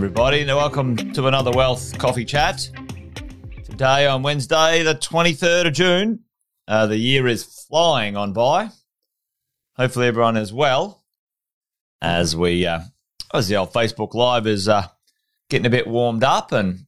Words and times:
everybody, 0.00 0.40
and 0.40 0.48
welcome 0.48 0.96
to 0.96 1.26
another 1.26 1.50
Wealth 1.50 1.98
Coffee 1.98 2.24
Chat. 2.24 2.70
Today 3.66 4.06
on 4.06 4.22
Wednesday, 4.22 4.82
the 4.82 4.94
23rd 4.94 5.66
of 5.66 5.72
June. 5.74 6.20
Uh, 6.66 6.86
the 6.86 6.96
year 6.96 7.26
is 7.26 7.44
flying 7.68 8.16
on 8.16 8.32
by. 8.32 8.70
Hopefully, 9.76 10.06
everyone 10.06 10.38
is 10.38 10.54
well 10.54 11.04
as 12.00 12.34
we, 12.34 12.64
uh, 12.64 12.80
as 13.34 13.48
the 13.48 13.56
old 13.56 13.74
Facebook 13.74 14.14
Live 14.14 14.46
is 14.46 14.70
uh, 14.70 14.86
getting 15.50 15.66
a 15.66 15.70
bit 15.70 15.86
warmed 15.86 16.24
up 16.24 16.50
and 16.52 16.86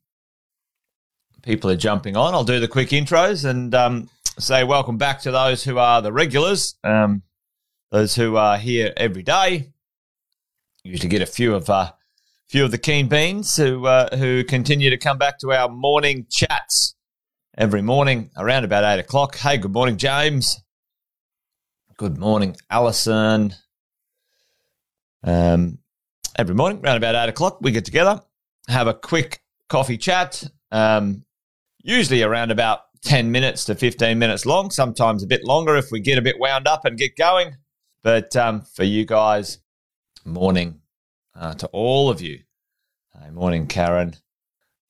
people 1.43 1.69
are 1.69 1.77
jumping 1.77 2.17
on. 2.17 2.33
I'll 2.33 2.45
do 2.45 2.61
the 2.61 2.67
quick 2.67 2.89
intros 2.89 3.45
and 3.45 3.75
um, 3.75 4.09
say 4.39 4.65
welcome 4.65 4.97
back 4.97 5.21
to 5.21 5.31
those 5.31 5.63
who 5.63 5.77
are 5.77 6.01
the 6.01 6.15
regulars, 6.15 6.77
um, 6.83 7.25
those 7.91 8.15
who 8.15 8.37
are 8.37 8.57
here 8.57 8.95
every 8.97 9.23
day. 9.23 9.71
Usually 10.83 11.11
get 11.11 11.21
a 11.21 11.27
few 11.27 11.55
of 11.55 11.69
uh, 11.69 11.93
few 12.53 12.67
of 12.67 12.71
the 12.71 12.77
keen 12.77 13.09
beans 13.09 13.57
who 13.57 13.87
uh, 13.87 14.15
who 14.15 14.45
continue 14.45 14.91
to 14.91 14.99
come 14.99 15.17
back 15.17 15.39
to 15.39 15.51
our 15.53 15.71
morning 15.71 16.27
chats 16.31 16.95
every 17.57 17.81
morning 17.81 18.31
around 18.37 18.63
about 18.63 18.85
eight 18.85 19.01
o'clock. 19.01 19.37
Hey, 19.37 19.57
good 19.57 19.73
morning, 19.73 19.97
James. 19.97 20.61
Good 21.97 22.19
morning, 22.19 22.55
Alison. 22.69 23.55
Um, 25.25 25.79
every 26.37 26.55
morning 26.55 26.83
around 26.85 26.99
about 26.99 27.15
eight 27.15 27.31
o'clock, 27.31 27.57
we 27.63 27.73
get 27.73 27.87
together, 27.87 28.21
have 28.69 28.87
a 28.87 28.93
quick 28.93 29.41
coffee 29.71 29.97
chat. 29.97 30.45
Um, 30.71 31.25
usually 31.83 32.23
around 32.23 32.51
about 32.51 32.81
10 33.05 33.33
minutes 33.33 33.65
to 33.65 33.75
15 33.75 34.19
minutes 34.19 34.45
long, 34.45 34.71
sometimes 34.71 35.23
a 35.23 35.27
bit 35.27 35.43
longer 35.43 35.75
if 35.77 35.91
we 35.91 36.01
get 36.01 36.19
a 36.19 36.23
bit 36.23 36.39
wound 36.39 36.69
up 36.69 36.85
and 36.85 36.99
get 36.99 37.17
going. 37.17 37.57
But 38.03 38.37
um, 38.37 38.61
for 38.61 38.85
you 38.85 39.07
guys, 39.07 39.59
morning 40.27 40.82
uh, 41.35 41.55
to 41.55 41.67
all 41.69 42.11
of 42.11 42.21
you. 42.21 42.41
Morning, 43.31 43.67
Karen, 43.67 44.17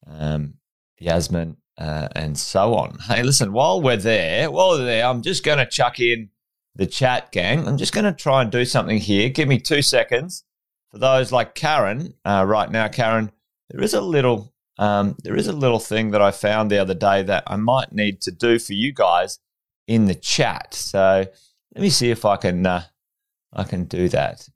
um, 0.07 0.55
Yasmin, 0.99 1.57
uh, 1.79 2.09
and 2.15 2.39
so 2.39 2.75
on. 2.75 2.99
Hey, 3.07 3.23
listen, 3.23 3.53
while 3.53 3.81
we're 3.81 3.97
there, 3.97 4.51
while 4.51 4.71
we're 4.71 4.85
there, 4.85 5.07
I'm 5.07 5.23
just 5.23 5.45
going 5.45 5.59
to 5.59 5.67
chuck 5.67 6.01
in 6.01 6.31
the 6.75 6.87
chat 6.87 7.31
gang. 7.33 7.67
I'm 7.69 7.77
just 7.77 7.93
going 7.93 8.05
to 8.05 8.13
try 8.13 8.43
and 8.43 8.51
do 8.51 8.65
something 8.65 8.99
here. 8.99 9.29
Give 9.29 9.49
me 9.49 9.59
two 9.59 9.83
seconds. 9.83 10.45
For 10.91 10.99
those 10.99 11.33
like 11.33 11.55
Karen, 11.55 12.15
uh, 12.25 12.45
right 12.47 12.71
now, 12.71 12.89
Karen, 12.89 13.33
there 13.71 13.83
is 13.83 13.95
a 13.95 14.01
little 14.01 14.53
um, 14.79 15.17
there 15.23 15.37
is 15.37 15.47
a 15.47 15.53
little 15.53 15.79
thing 15.79 16.11
that 16.11 16.23
I 16.23 16.31
found 16.31 16.71
the 16.71 16.79
other 16.79 16.95
day 16.95 17.23
that 17.23 17.45
I 17.47 17.57
might 17.57 17.93
need 17.93 18.21
to 18.23 18.31
do 18.31 18.59
for 18.59 18.73
you 18.73 18.93
guys 18.93 19.39
in 19.87 20.07
the 20.07 20.15
chat. 20.15 20.75
So 20.75 21.27
let 21.75 21.83
me 21.83 21.91
see 21.91 22.11
if 22.11 22.25
I 22.25 22.37
can 22.37 22.67
uh, 22.67 22.85
I 23.53 23.65
can 23.65 23.85
do 23.85 24.09
that. 24.09 24.49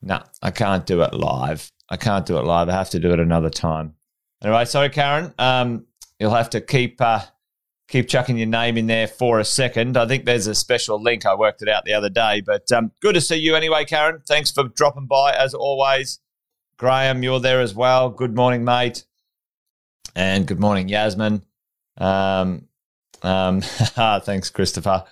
No, 0.00 0.22
I 0.42 0.50
can't 0.50 0.86
do 0.86 1.02
it 1.02 1.14
live. 1.14 1.70
I 1.88 1.96
can't 1.96 2.26
do 2.26 2.38
it 2.38 2.44
live. 2.44 2.68
I 2.68 2.72
have 2.72 2.90
to 2.90 2.98
do 2.98 3.12
it 3.12 3.20
another 3.20 3.50
time. 3.50 3.94
Anyway, 4.42 4.64
sorry, 4.66 4.90
Karen. 4.90 5.34
Um, 5.38 5.86
you'll 6.18 6.34
have 6.34 6.50
to 6.50 6.60
keep 6.60 7.00
uh, 7.00 7.22
keep 7.88 8.08
chucking 8.08 8.38
your 8.38 8.46
name 8.46 8.76
in 8.76 8.86
there 8.86 9.08
for 9.08 9.40
a 9.40 9.44
second. 9.44 9.96
I 9.96 10.06
think 10.06 10.24
there's 10.24 10.46
a 10.46 10.54
special 10.54 11.02
link. 11.02 11.26
I 11.26 11.34
worked 11.34 11.62
it 11.62 11.68
out 11.68 11.84
the 11.84 11.94
other 11.94 12.10
day, 12.10 12.42
but 12.44 12.70
um, 12.70 12.92
good 13.00 13.14
to 13.14 13.20
see 13.20 13.36
you 13.36 13.56
anyway, 13.56 13.84
Karen. 13.84 14.22
Thanks 14.26 14.50
for 14.50 14.64
dropping 14.64 15.06
by 15.06 15.32
as 15.32 15.54
always. 15.54 16.20
Graham, 16.76 17.24
you're 17.24 17.40
there 17.40 17.60
as 17.60 17.74
well. 17.74 18.10
Good 18.10 18.36
morning, 18.36 18.64
mate. 18.64 19.04
And 20.14 20.46
good 20.46 20.60
morning, 20.60 20.88
Yasmin. 20.88 21.42
Um, 21.96 22.68
um, 23.22 23.60
thanks, 24.22 24.50
Christopher. 24.50 25.04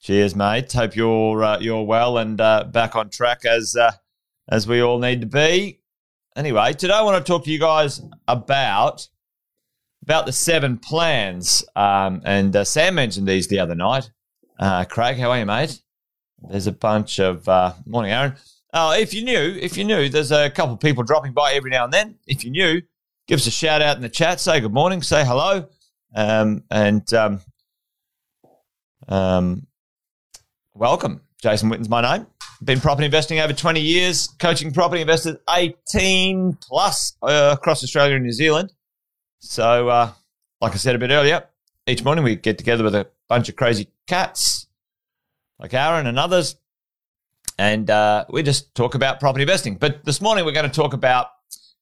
Cheers, 0.00 0.34
mate. 0.34 0.72
Hope 0.72 0.96
you're 0.96 1.44
uh, 1.44 1.58
you're 1.60 1.84
well 1.84 2.18
and 2.18 2.40
uh, 2.40 2.64
back 2.64 2.96
on 2.96 3.10
track 3.10 3.44
as 3.44 3.76
uh, 3.76 3.92
as 4.50 4.66
we 4.66 4.82
all 4.82 4.98
need 4.98 5.20
to 5.20 5.26
be. 5.26 5.80
Anyway, 6.36 6.72
today 6.72 6.94
I 6.94 7.02
want 7.02 7.24
to 7.24 7.32
talk 7.32 7.44
to 7.44 7.50
you 7.50 7.58
guys 7.58 8.02
about 8.28 9.08
about 10.02 10.26
the 10.26 10.32
seven 10.32 10.78
plans. 10.78 11.64
Um, 11.76 12.22
and 12.24 12.54
uh, 12.56 12.64
Sam 12.64 12.94
mentioned 12.94 13.28
these 13.28 13.48
the 13.48 13.58
other 13.58 13.74
night. 13.74 14.10
Uh, 14.58 14.84
Craig, 14.84 15.18
how 15.18 15.30
are 15.30 15.38
you, 15.38 15.46
mate? 15.46 15.80
There's 16.38 16.66
a 16.66 16.72
bunch 16.72 17.18
of 17.18 17.48
uh, 17.48 17.74
morning, 17.86 18.12
Aaron. 18.12 18.34
Oh, 18.72 18.92
if 18.92 19.12
you 19.12 19.24
knew, 19.24 19.58
if 19.60 19.76
you 19.76 19.84
knew, 19.84 20.08
there's 20.08 20.32
a 20.32 20.48
couple 20.50 20.74
of 20.74 20.80
people 20.80 21.02
dropping 21.02 21.32
by 21.32 21.52
every 21.52 21.70
now 21.70 21.84
and 21.84 21.92
then. 21.92 22.18
If 22.26 22.44
you 22.44 22.50
knew, 22.50 22.80
give 23.26 23.38
us 23.38 23.46
a 23.46 23.50
shout 23.50 23.82
out 23.82 23.96
in 23.96 24.02
the 24.02 24.08
chat. 24.08 24.40
Say 24.40 24.60
good 24.60 24.72
morning. 24.72 25.02
Say 25.02 25.24
hello. 25.24 25.68
Um, 26.14 26.64
and 26.70 27.12
um, 27.12 27.40
um, 29.08 29.66
welcome. 30.72 31.20
Jason 31.42 31.68
Witten's 31.68 31.88
my 31.88 32.00
name. 32.00 32.26
Been 32.62 32.80
property 32.80 33.06
investing 33.06 33.40
over 33.40 33.54
20 33.54 33.80
years, 33.80 34.28
coaching 34.38 34.70
property 34.72 35.00
investors 35.00 35.36
18 35.48 36.58
plus 36.60 37.16
uh, 37.22 37.56
across 37.58 37.82
Australia 37.82 38.16
and 38.16 38.24
New 38.24 38.32
Zealand. 38.32 38.72
So, 39.38 39.88
uh, 39.88 40.12
like 40.60 40.72
I 40.72 40.76
said 40.76 40.94
a 40.94 40.98
bit 40.98 41.10
earlier, 41.10 41.44
each 41.86 42.04
morning 42.04 42.22
we 42.22 42.36
get 42.36 42.58
together 42.58 42.84
with 42.84 42.94
a 42.94 43.08
bunch 43.28 43.48
of 43.48 43.56
crazy 43.56 43.88
cats 44.06 44.66
like 45.58 45.72
Aaron 45.72 46.06
and 46.06 46.18
others, 46.18 46.56
and 47.58 47.88
uh, 47.88 48.26
we 48.28 48.42
just 48.42 48.74
talk 48.74 48.94
about 48.94 49.20
property 49.20 49.42
investing. 49.42 49.76
But 49.76 50.04
this 50.04 50.20
morning 50.20 50.44
we're 50.44 50.52
going 50.52 50.68
to 50.70 50.74
talk 50.74 50.92
about 50.92 51.28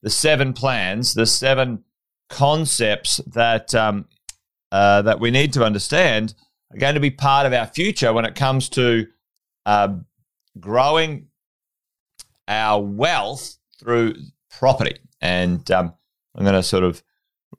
the 0.03 0.11
seven 0.11 0.53
plans, 0.53 1.15
the 1.15 1.27
seven 1.27 1.83
concepts 2.28 3.17
that 3.27 3.75
um, 3.75 4.06
uh, 4.71 5.03
that 5.03 5.19
we 5.19 5.31
need 5.31 5.53
to 5.55 5.65
understand 5.65 6.34
are 6.72 6.78
going 6.78 6.94
to 6.94 7.00
be 7.00 7.11
part 7.11 7.47
of 7.47 7.53
our 7.53 7.67
future 7.67 8.12
when 8.12 8.25
it 8.25 8.34
comes 8.34 8.69
to 8.71 9.06
uh, 9.67 9.88
growing 10.61 11.29
our 12.47 12.83
wealth 12.83 13.57
through 13.79 14.15
property. 14.51 14.97
And 15.21 15.69
um, 15.71 15.93
I'm 16.35 16.45
going 16.45 16.55
to 16.55 16.63
sort 16.63 16.85
of 16.85 17.03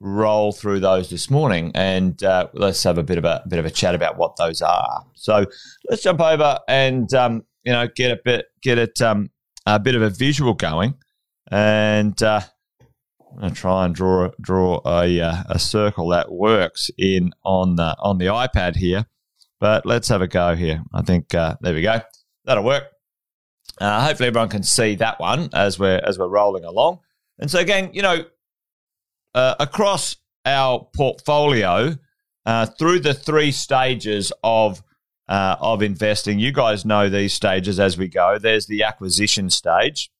roll 0.00 0.52
through 0.52 0.80
those 0.80 1.10
this 1.10 1.30
morning, 1.30 1.72
and 1.74 2.22
uh, 2.22 2.48
let's 2.54 2.82
have 2.84 2.98
a 2.98 3.02
bit 3.02 3.18
of 3.18 3.24
a, 3.24 3.42
bit 3.48 3.58
of 3.58 3.66
a 3.66 3.70
chat 3.70 3.94
about 3.94 4.16
what 4.16 4.36
those 4.36 4.62
are. 4.62 5.04
So 5.14 5.44
let's 5.88 6.02
jump 6.02 6.20
over 6.20 6.58
and 6.68 7.12
um, 7.14 7.44
you 7.64 7.72
know 7.72 7.88
get 7.94 8.10
a 8.10 8.20
bit 8.24 8.46
get 8.62 8.78
it 8.78 9.00
um, 9.02 9.30
a 9.66 9.78
bit 9.78 9.94
of 9.94 10.02
a 10.02 10.10
visual 10.10 10.54
going, 10.54 10.94
and 11.50 12.20
uh, 12.22 12.40
I'm 13.32 13.40
going 13.40 13.54
to 13.54 13.60
try 13.60 13.84
and 13.84 13.94
draw 13.94 14.30
draw 14.40 14.80
a 14.86 15.20
uh, 15.20 15.42
a 15.48 15.58
circle 15.58 16.08
that 16.08 16.32
works 16.32 16.90
in 16.96 17.32
on 17.44 17.76
the 17.76 17.96
on 17.98 18.18
the 18.18 18.26
iPad 18.26 18.76
here. 18.76 19.06
But 19.58 19.84
let's 19.84 20.08
have 20.08 20.22
a 20.22 20.28
go 20.28 20.54
here. 20.54 20.82
I 20.94 21.02
think 21.02 21.34
uh, 21.34 21.56
there 21.60 21.74
we 21.74 21.82
go. 21.82 22.00
That'll 22.44 22.64
work. 22.64 22.84
Uh, 23.80 24.04
hopefully, 24.06 24.28
everyone 24.28 24.48
can 24.48 24.62
see 24.62 24.94
that 24.96 25.20
one 25.20 25.48
as 25.52 25.78
we're 25.78 26.00
as 26.04 26.18
we're 26.18 26.28
rolling 26.28 26.64
along. 26.64 27.00
And 27.38 27.50
so, 27.50 27.58
again, 27.58 27.90
you 27.92 28.02
know, 28.02 28.24
uh, 29.34 29.54
across 29.58 30.16
our 30.44 30.88
portfolio 30.94 31.96
uh, 32.46 32.66
through 32.66 33.00
the 33.00 33.14
three 33.14 33.52
stages 33.52 34.32
of 34.42 34.82
uh, 35.28 35.56
of 35.60 35.82
investing. 35.82 36.38
You 36.38 36.52
guys 36.52 36.84
know 36.84 37.08
these 37.08 37.32
stages 37.32 37.78
as 37.78 37.96
we 37.96 38.08
go. 38.08 38.38
There's 38.38 38.66
the 38.66 38.82
acquisition 38.82 39.48
stage. 39.50 40.10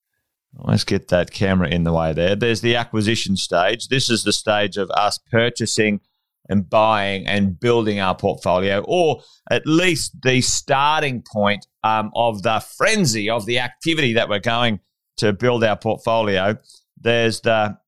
Let's 0.54 0.84
get 0.84 1.08
that 1.08 1.30
camera 1.30 1.68
in 1.68 1.84
the 1.84 1.92
way 1.92 2.12
there. 2.12 2.36
There's 2.36 2.60
the 2.60 2.76
acquisition 2.76 3.36
stage. 3.36 3.88
This 3.88 4.10
is 4.10 4.24
the 4.24 4.32
stage 4.32 4.76
of 4.76 4.90
us 4.90 5.18
purchasing 5.18 6.00
and 6.50 6.68
buying 6.68 7.26
and 7.26 7.58
building 7.58 8.00
our 8.00 8.14
portfolio, 8.14 8.84
or 8.86 9.22
at 9.50 9.66
least 9.66 10.20
the 10.22 10.42
starting 10.42 11.22
point 11.32 11.66
um, 11.84 12.10
of 12.14 12.42
the 12.42 12.60
frenzy 12.76 13.30
of 13.30 13.46
the 13.46 13.58
activity 13.58 14.12
that 14.12 14.28
we're 14.28 14.40
going 14.40 14.80
to 15.16 15.32
build 15.32 15.64
our 15.64 15.76
portfolio. 15.76 16.58
There's 17.00 17.40
the 17.40 17.78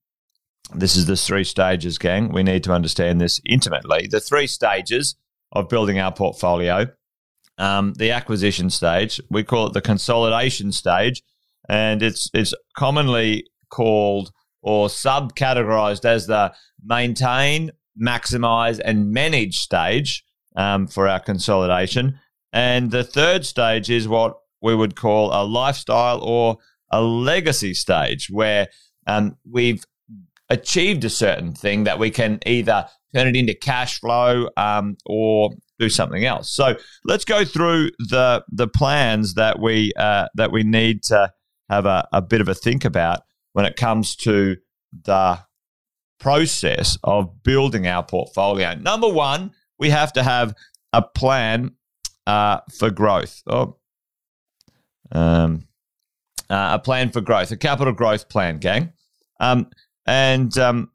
this 0.75 0.97
is 0.97 1.05
the 1.05 1.17
three 1.17 1.45
stages, 1.45 1.99
gang. 1.99 2.33
We 2.33 2.43
need 2.43 2.65
to 2.65 2.73
understand 2.73 3.21
this 3.21 3.41
intimately. 3.45 4.07
The 4.11 4.21
three 4.21 4.47
stages 4.47 5.17
of 5.51 5.69
building 5.69 5.99
our 5.99 6.13
portfolio. 6.13 6.87
Um, 7.59 7.93
the 7.99 8.13
acquisition 8.13 8.71
stage, 8.71 9.21
we 9.29 9.45
call 9.45 9.67
it 9.67 9.75
the 9.75 9.83
consolidation 9.83 10.73
stage, 10.73 11.23
and 11.69 12.03
it's 12.03 12.31
it's 12.33 12.55
commonly 12.77 13.47
called 13.71 14.33
or 14.63 14.89
subcategorized 14.89 16.05
as 16.05 16.27
the 16.27 16.55
maintain, 16.83 17.71
maximize, 18.01 18.81
and 18.85 19.11
manage 19.11 19.59
stage 19.59 20.25
um, 20.57 20.87
for 20.87 21.09
our 21.09 21.21
consolidation. 21.21 22.19
And 22.53 22.91
the 22.91 23.05
third 23.05 23.47
stage 23.47 23.91
is 23.91 24.07
what 24.07 24.37
we 24.61 24.75
would 24.75 24.97
call 24.97 25.33
a 25.33 25.45
lifestyle 25.45 26.21
or 26.23 26.59
a 26.91 27.01
legacy 27.01 27.75
stage, 27.75 28.29
where 28.31 28.69
um, 29.07 29.37
we've 29.51 29.85
achieved 30.51 31.05
a 31.05 31.11
certain 31.11 31.55
thing 31.55 31.85
that 31.85 31.99
we 31.99 32.11
can 32.11 32.39
either 32.45 32.87
turn 33.15 33.27
it 33.27 33.37
into 33.37 33.55
cash 33.55 34.01
flow 34.01 34.49
um, 34.57 34.97
or 35.07 35.51
do 35.79 35.89
something 35.89 36.25
else. 36.25 36.51
So 36.51 36.77
let's 37.05 37.25
go 37.25 37.45
through 37.45 37.91
the 37.99 38.45
the 38.51 38.69
plans 38.69 39.35
that 39.35 39.59
we 39.59 39.93
uh, 39.97 40.29
that 40.35 40.53
we 40.53 40.63
need 40.63 41.03
to 41.05 41.33
have 41.69 41.87
a, 41.87 42.07
a 42.13 42.23
bit 42.23 42.41
of 42.41 42.49
a 42.49 42.55
think 42.55 42.85
about 42.85 43.21
when 43.53 43.65
it 43.65 43.77
comes 43.77 44.15
to 44.17 44.57
the 45.05 45.39
process 46.23 46.97
of 47.03 47.43
building 47.43 47.89
our 47.89 48.05
portfolio. 48.05 48.75
Number 48.75 49.09
one, 49.09 49.51
we 49.79 49.91
have 49.91 50.13
to 50.13 50.23
have 50.23 50.55
a 50.93 51.03
plan 51.03 51.73
uh, 52.29 52.61
for 52.79 52.91
growth. 52.91 53.43
Oh, 53.49 53.77
um, 55.11 55.67
uh, 56.49 56.71
a 56.75 56.79
plan 56.79 57.11
for 57.11 57.21
growth, 57.21 57.51
a 57.51 57.57
capital 57.57 57.93
growth 57.93 58.29
plan, 58.29 58.59
gang. 58.59 58.93
Um, 59.41 59.71
and 60.07 60.57
um, 60.59 60.93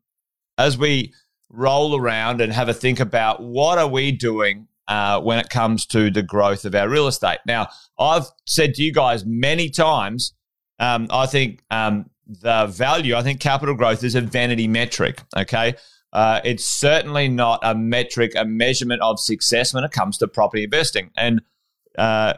as 0.57 0.77
we 0.77 1.13
roll 1.49 1.99
around 1.99 2.39
and 2.39 2.53
have 2.53 2.69
a 2.69 2.73
think 2.73 3.01
about 3.01 3.43
what 3.43 3.77
are 3.77 3.87
we 3.87 4.13
doing 4.13 4.67
uh, 4.87 5.19
when 5.19 5.39
it 5.39 5.49
comes 5.49 5.85
to 5.87 6.09
the 6.09 6.23
growth 6.23 6.63
of 6.63 6.73
our 6.73 6.87
real 6.87 7.07
estate. 7.07 7.39
Now, 7.45 7.67
I've 7.99 8.27
said 8.45 8.75
to 8.75 8.83
you 8.83 8.93
guys 8.93 9.25
many 9.25 9.69
times, 9.69 10.33
um, 10.79 11.07
I 11.09 11.25
think 11.25 11.63
um, 11.69 12.09
the 12.27 12.67
value, 12.67 13.15
I 13.15 13.23
think 13.23 13.39
capital 13.39 13.75
growth 13.75 14.03
is 14.03 14.15
a 14.15 14.21
vanity 14.21 14.67
metric. 14.67 15.21
Okay. 15.35 15.75
Uh, 16.13 16.41
it's 16.43 16.65
certainly 16.65 17.27
not 17.27 17.59
a 17.63 17.75
metric, 17.75 18.33
a 18.35 18.45
measurement 18.45 19.01
of 19.01 19.19
success 19.19 19.73
when 19.73 19.83
it 19.83 19.91
comes 19.91 20.17
to 20.17 20.27
property 20.27 20.63
investing. 20.63 21.11
And 21.17 21.41
uh, 21.97 22.35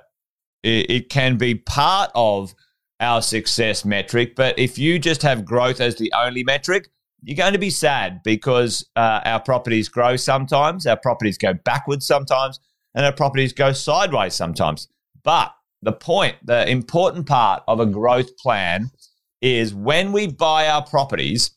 it, 0.64 0.90
it 0.90 1.10
can 1.10 1.38
be 1.38 1.56
part 1.56 2.12
of 2.16 2.54
our 3.00 3.22
success 3.22 3.86
metric. 3.86 4.36
But 4.36 4.60
if 4.60 4.78
you 4.78 5.00
just 5.00 5.22
have 5.22 5.46
growth 5.46 5.80
as 5.82 5.96
the 5.96 6.12
only 6.16 6.44
metric, 6.44 6.90
you're 7.22 7.38
going 7.38 7.54
to 7.54 7.60
be 7.60 7.70
sad 7.70 8.22
because 8.24 8.86
uh, 8.96 9.22
our 9.26 9.40
properties 9.40 9.90
grow 9.90 10.16
sometimes, 10.16 10.86
our 10.86 10.98
properties 10.98 11.38
go 11.38 11.54
backwards 11.54 12.06
sometimes, 12.06 12.60
and 12.96 13.06
our 13.06 13.12
properties 13.12 13.54
go 13.54 13.72
sideways 13.72 14.34
sometimes. 14.34 14.88
But 15.24 15.54
the 15.82 15.92
point, 15.92 16.38
the 16.44 16.68
important 16.70 17.28
part 17.28 17.64
of 17.68 17.80
a 17.80 17.86
growth 17.86 18.38
plan 18.38 18.92
is 19.42 19.74
when 19.74 20.12
we 20.12 20.28
buy 20.28 20.68
our 20.68 20.86
properties, 20.86 21.52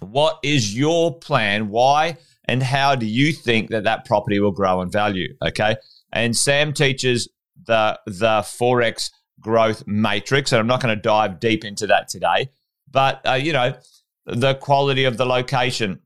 what 0.00 0.38
is 0.42 0.76
your 0.76 1.18
plan? 1.18 1.68
Why 1.68 2.16
and 2.44 2.62
how 2.62 2.94
do 2.94 3.06
you 3.06 3.32
think 3.32 3.70
that 3.70 3.84
that 3.84 4.04
property 4.04 4.40
will 4.40 4.52
grow 4.52 4.80
in 4.80 4.90
value? 4.90 5.34
Okay. 5.44 5.76
And 6.12 6.36
Sam 6.36 6.72
teaches 6.72 7.28
the, 7.66 7.98
the 8.06 8.40
Forex 8.40 9.10
growth 9.40 9.84
matrix, 9.86 10.52
and 10.52 10.60
I'm 10.60 10.66
not 10.66 10.80
going 10.80 10.94
to 10.94 11.00
dive 11.00 11.40
deep 11.40 11.64
into 11.64 11.86
that 11.88 12.08
today, 12.08 12.50
but, 12.90 13.20
uh, 13.26 13.34
you 13.34 13.52
know, 13.52 13.76
the 14.26 14.54
quality 14.54 15.04
of 15.04 15.16
the 15.16 15.26
location. 15.26 16.00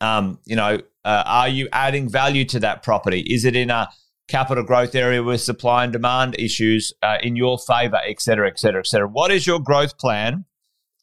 Um, 0.00 0.38
you 0.44 0.56
know, 0.56 0.78
uh, 1.04 1.22
are 1.26 1.48
you 1.48 1.68
adding 1.72 2.08
value 2.08 2.44
to 2.46 2.60
that 2.60 2.82
property? 2.82 3.20
Is 3.20 3.44
it 3.44 3.54
in 3.54 3.70
a 3.70 3.88
capital 4.28 4.64
growth 4.64 4.94
area 4.94 5.22
with 5.22 5.40
supply 5.40 5.84
and 5.84 5.92
demand 5.92 6.36
issues 6.38 6.92
uh, 7.02 7.18
in 7.22 7.36
your 7.36 7.58
favor, 7.58 8.00
et 8.06 8.20
cetera, 8.20 8.48
et 8.48 8.58
cetera, 8.58 8.80
et 8.80 8.86
cetera? 8.86 9.08
What 9.08 9.30
is 9.30 9.46
your 9.46 9.60
growth 9.60 9.98
plan 9.98 10.44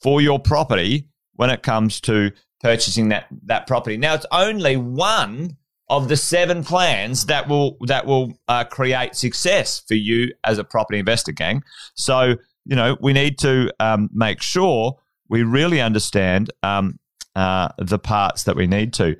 for 0.01 0.21
your 0.21 0.39
property 0.39 1.07
when 1.33 1.49
it 1.49 1.63
comes 1.63 2.01
to 2.01 2.31
purchasing 2.59 3.09
that 3.09 3.27
that 3.45 3.67
property? 3.67 3.97
Now, 3.97 4.15
it's 4.15 4.25
only 4.31 4.77
one 4.77 5.57
of 5.91 6.07
the 6.07 6.15
seven 6.17 6.63
plans 6.63 7.25
that 7.25 7.47
will 7.47 7.77
that 7.81 8.05
will 8.05 8.33
uh, 8.47 8.63
create 8.63 9.15
success 9.15 9.83
for 9.87 9.95
you 9.95 10.33
as 10.45 10.57
a 10.57 10.63
property 10.63 10.99
investor, 10.99 11.33
gang. 11.33 11.63
So 11.95 12.35
you 12.65 12.75
know 12.75 12.97
we 13.01 13.13
need 13.13 13.37
to 13.39 13.71
um, 13.79 14.09
make 14.13 14.41
sure 14.41 14.97
we 15.29 15.43
really 15.43 15.81
understand 15.81 16.49
um, 16.63 16.97
uh, 17.35 17.69
the 17.77 17.99
parts 17.99 18.43
that 18.43 18.55
we 18.55 18.67
need 18.67 18.93
to. 18.93 19.15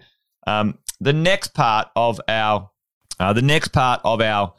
Um, 0.48 0.78
the 1.00 1.14
next 1.14 1.54
part 1.54 1.90
of 1.96 2.22
our 2.28 2.71
uh, 3.22 3.34
the 3.34 3.42
next 3.42 3.70
part 3.70 4.02
of 4.04 4.20
our 4.20 4.54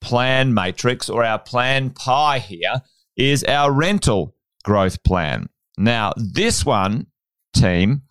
plan 0.00 0.52
matrix 0.52 1.08
or 1.08 1.24
our 1.24 1.38
plan 1.38 1.90
pie 1.90 2.40
here 2.40 2.82
is 3.16 3.44
our 3.44 3.72
rental 3.72 4.34
growth 4.64 5.02
plan. 5.04 5.48
Now, 5.78 6.12
this 6.16 6.66
one, 6.66 7.06
team, 7.54 8.02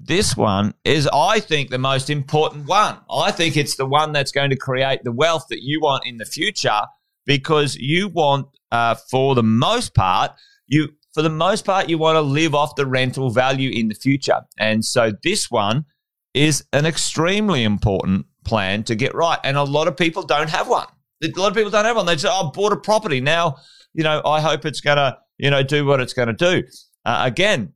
this 0.00 0.36
one 0.36 0.74
is, 0.84 1.08
I 1.12 1.40
think, 1.40 1.70
the 1.70 1.78
most 1.78 2.10
important 2.10 2.66
one. 2.66 2.98
I 3.10 3.30
think 3.30 3.56
it's 3.56 3.76
the 3.76 3.86
one 3.86 4.12
that's 4.12 4.32
going 4.32 4.50
to 4.50 4.56
create 4.56 5.04
the 5.04 5.12
wealth 5.12 5.46
that 5.50 5.62
you 5.62 5.80
want 5.80 6.04
in 6.04 6.16
the 6.16 6.24
future 6.24 6.80
because 7.24 7.76
you 7.76 8.08
want, 8.08 8.48
uh, 8.72 8.96
for 9.10 9.34
the 9.34 9.42
most 9.42 9.94
part, 9.94 10.32
you 10.66 10.88
for 11.14 11.22
the 11.22 11.30
most 11.30 11.64
part, 11.64 11.88
you 11.88 11.98
want 11.98 12.16
to 12.16 12.20
live 12.20 12.54
off 12.54 12.76
the 12.76 12.86
rental 12.86 13.30
value 13.30 13.70
in 13.70 13.88
the 13.88 13.94
future. 13.94 14.40
And 14.58 14.84
so 14.84 15.12
this 15.22 15.50
one 15.50 15.84
is 16.34 16.64
an 16.72 16.86
extremely 16.86 17.64
important 17.64 18.26
plan 18.48 18.82
to 18.84 18.94
get 18.94 19.14
right. 19.14 19.38
And 19.44 19.56
a 19.56 19.62
lot 19.62 19.86
of 19.86 19.96
people 19.96 20.22
don't 20.22 20.50
have 20.50 20.68
one. 20.68 20.86
A 21.22 21.28
lot 21.36 21.48
of 21.48 21.54
people 21.54 21.70
don't 21.70 21.84
have 21.84 21.96
one. 21.96 22.06
They 22.06 22.16
say, 22.16 22.28
oh, 22.30 22.48
I 22.48 22.50
bought 22.52 22.72
a 22.72 22.76
property. 22.76 23.20
Now, 23.20 23.56
you 23.92 24.02
know, 24.02 24.22
I 24.24 24.40
hope 24.40 24.64
it's 24.64 24.80
going 24.80 24.96
to, 24.96 25.18
you 25.36 25.50
know, 25.50 25.62
do 25.62 25.84
what 25.84 26.00
it's 26.00 26.14
going 26.14 26.28
to 26.28 26.34
do. 26.34 26.66
Uh, 27.04 27.22
again, 27.24 27.72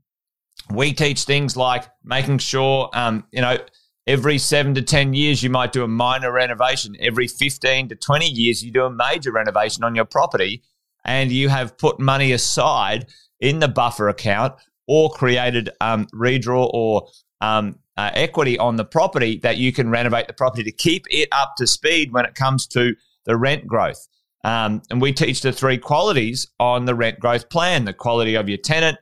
we 0.71 0.93
teach 0.93 1.25
things 1.25 1.57
like 1.57 1.85
making 2.03 2.39
sure, 2.39 2.89
um, 2.95 3.25
you 3.33 3.41
know, 3.41 3.59
every 4.07 4.39
seven 4.39 4.75
to 4.75 4.83
10 4.83 5.13
years, 5.15 5.43
you 5.43 5.51
might 5.51 5.73
do 5.73 5.85
a 5.85 5.89
minor 5.89 6.33
renovation. 6.33 6.97
Every 7.01 7.29
15 7.29 7.91
to 7.91 7.97
20 7.97 8.27
years, 8.27 8.63
you 8.63 8.73
do 8.73 8.85
a 8.85 8.91
major 8.91 9.33
renovation 9.33 9.85
on 9.85 9.95
your 9.95 10.05
property 10.05 10.63
and 11.05 11.31
you 11.31 11.49
have 11.49 11.77
put 11.77 12.01
money 12.01 12.33
aside 12.33 13.07
in 13.41 13.59
the 13.59 13.69
buffer 13.69 14.09
account 14.09 14.55
or 14.87 15.11
created 15.11 15.71
um, 15.81 16.07
redraw 16.15 16.71
or 16.73 17.09
um, 17.41 17.79
uh, 17.97 18.11
equity 18.15 18.59
on 18.59 18.77
the 18.77 18.85
property 18.85 19.39
that 19.39 19.59
you 19.59 19.73
can 19.73 19.91
renovate 19.91 20.27
the 20.27 20.33
property 20.33 20.63
to 20.65 20.73
keep 20.73 21.07
it 21.11 21.29
up 21.33 21.55
to 21.57 21.67
speed 21.67 22.13
when 22.13 22.25
it 22.25 22.35
comes 22.35 22.67
to 22.69 22.95
the 23.25 23.37
rent 23.37 23.67
growth. 23.67 24.09
Um, 24.45 24.83
and 24.91 25.01
we 25.01 25.13
teach 25.13 25.43
the 25.43 25.53
three 25.53 25.79
qualities 25.79 26.49
on 26.59 26.85
the 26.85 26.95
rent 26.95 27.21
growth 27.21 27.49
plan 27.49 27.85
the 27.85 27.93
quality 27.93 28.35
of 28.35 28.49
your 28.49 28.59
tenant, 28.59 28.99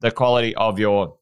the 0.00 0.10
quality 0.10 0.54
of 0.56 0.78
your 0.78 1.16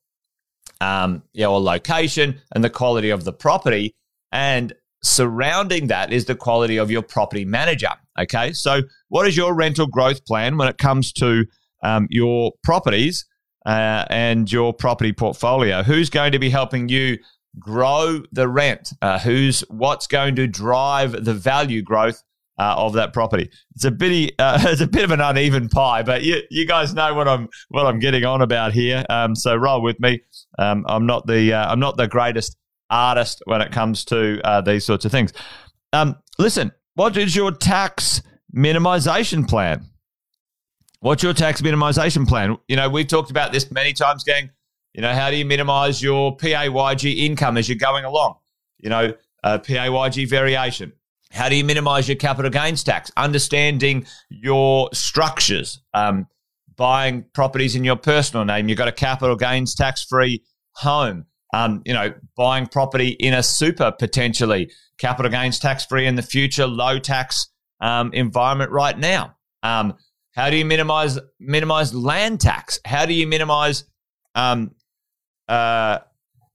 um, 0.80 1.22
your 1.32 1.60
location, 1.60 2.40
and 2.54 2.62
the 2.62 2.70
quality 2.70 3.10
of 3.10 3.24
the 3.24 3.32
property. 3.32 3.94
And 4.32 4.72
surrounding 5.02 5.88
that 5.88 6.12
is 6.12 6.24
the 6.24 6.34
quality 6.34 6.78
of 6.78 6.90
your 6.90 7.02
property 7.02 7.44
manager. 7.44 7.90
Okay. 8.18 8.52
So, 8.52 8.82
what 9.08 9.26
is 9.26 9.36
your 9.36 9.54
rental 9.54 9.86
growth 9.86 10.24
plan 10.24 10.56
when 10.56 10.68
it 10.68 10.78
comes 10.78 11.12
to 11.14 11.44
um, 11.82 12.06
your 12.10 12.52
properties 12.62 13.26
uh, 13.68 14.06
and 14.08 14.50
your 14.50 14.72
property 14.72 15.12
portfolio. 15.12 15.82
Who's 15.82 16.08
going 16.08 16.32
to 16.32 16.38
be 16.38 16.48
helping 16.48 16.88
you 16.88 17.18
grow 17.58 18.22
the 18.32 18.48
rent? 18.48 18.94
Uh, 19.02 19.18
who's 19.18 19.60
what's 19.68 20.06
going 20.06 20.36
to 20.36 20.46
drive 20.46 21.24
the 21.24 21.34
value 21.34 21.82
growth 21.82 22.22
uh, 22.58 22.74
of 22.78 22.94
that 22.94 23.12
property? 23.12 23.50
It's 23.74 23.84
a 23.84 23.90
bit 23.90 24.34
uh, 24.38 24.58
it's 24.64 24.80
a 24.80 24.86
bit 24.86 25.04
of 25.04 25.10
an 25.10 25.20
uneven 25.20 25.68
pie, 25.68 26.02
but 26.02 26.22
you, 26.22 26.40
you 26.50 26.66
guys 26.66 26.94
know 26.94 27.12
what 27.12 27.28
I'm 27.28 27.48
what 27.68 27.84
I'm 27.84 27.98
getting 27.98 28.24
on 28.24 28.40
about 28.40 28.72
here. 28.72 29.04
Um, 29.10 29.36
so 29.36 29.54
roll 29.54 29.82
with 29.82 30.00
me. 30.00 30.22
Um, 30.58 30.86
I'm 30.88 31.04
not 31.04 31.26
the 31.26 31.52
uh, 31.52 31.70
I'm 31.70 31.78
not 31.78 31.98
the 31.98 32.08
greatest 32.08 32.56
artist 32.88 33.42
when 33.44 33.60
it 33.60 33.70
comes 33.70 34.06
to 34.06 34.40
uh, 34.44 34.62
these 34.62 34.86
sorts 34.86 35.04
of 35.04 35.12
things. 35.12 35.34
Um, 35.92 36.16
listen, 36.38 36.72
what 36.94 37.18
is 37.18 37.36
your 37.36 37.52
tax 37.52 38.22
minimization 38.56 39.46
plan? 39.46 39.84
What's 41.00 41.23
your 41.23 41.33
tax 41.33 41.62
minimization 41.62 42.26
plan? 42.26 42.57
You 42.67 42.76
know, 42.76 42.88
we've 42.88 43.07
talked 43.07 43.31
about 43.31 43.52
this 43.52 43.71
many 43.71 43.93
times, 43.93 44.25
gang. 44.25 44.50
You 44.95 45.02
know, 45.02 45.14
how 45.14 45.31
do 45.31 45.37
you 45.37 45.45
minimize 45.45 46.02
your 46.02 46.37
PAYG 46.37 47.19
income 47.19 47.57
as 47.57 47.69
you're 47.69 47.78
going 47.78 48.05
along? 48.05 48.37
You 48.78 48.90
know, 48.90 49.14
uh, 49.45 49.59
PAYG 49.59 50.28
variation. 50.28 50.93
How 51.31 51.49
do 51.49 51.55
you 51.55 51.62
minimize 51.62 52.09
your 52.09 52.17
capital 52.17 52.50
gains 52.50 52.83
tax? 52.83 53.12
Understanding 53.17 54.07
your 54.28 54.88
structures. 54.93 55.81
Um, 55.95 56.26
buying 56.76 57.25
properties 57.33 57.76
in 57.76 57.85
your 57.85 57.97
personal 57.97 58.45
name, 58.45 58.69
you've 58.69 58.78
got 58.78 58.88
a 58.88 58.93
capital 58.93 59.37
gains 59.37 59.75
tax 59.75 60.02
free 60.02 60.43
home. 60.73 61.26
Um, 61.55 61.83
you 61.85 61.95
know, 61.95 62.12
buying 62.37 62.67
property 62.67 63.11
in 63.11 63.35
a 63.35 63.43
super 63.43 63.93
potentially 63.93 64.71
capital 64.99 65.31
gains 65.31 65.59
tax 65.59 65.85
free 65.85 66.07
in 66.07 66.17
the 66.17 66.23
future, 66.23 66.67
low 66.67 66.99
tax 66.99 67.49
um, 67.81 68.12
environment 68.12 68.71
right 68.71 68.99
now. 68.99 69.37
Um, 69.62 69.95
how 70.38 70.50
do 70.50 70.57
you 70.57 70.64
minimize 70.64 71.18
minimize 71.40 71.92
land 71.92 72.40
tax? 72.40 72.78
How 72.85 73.07
do 73.07 73.12
you 73.12 73.26
minimize 73.26 73.83
um, 74.37 74.71
uh, 75.49 75.99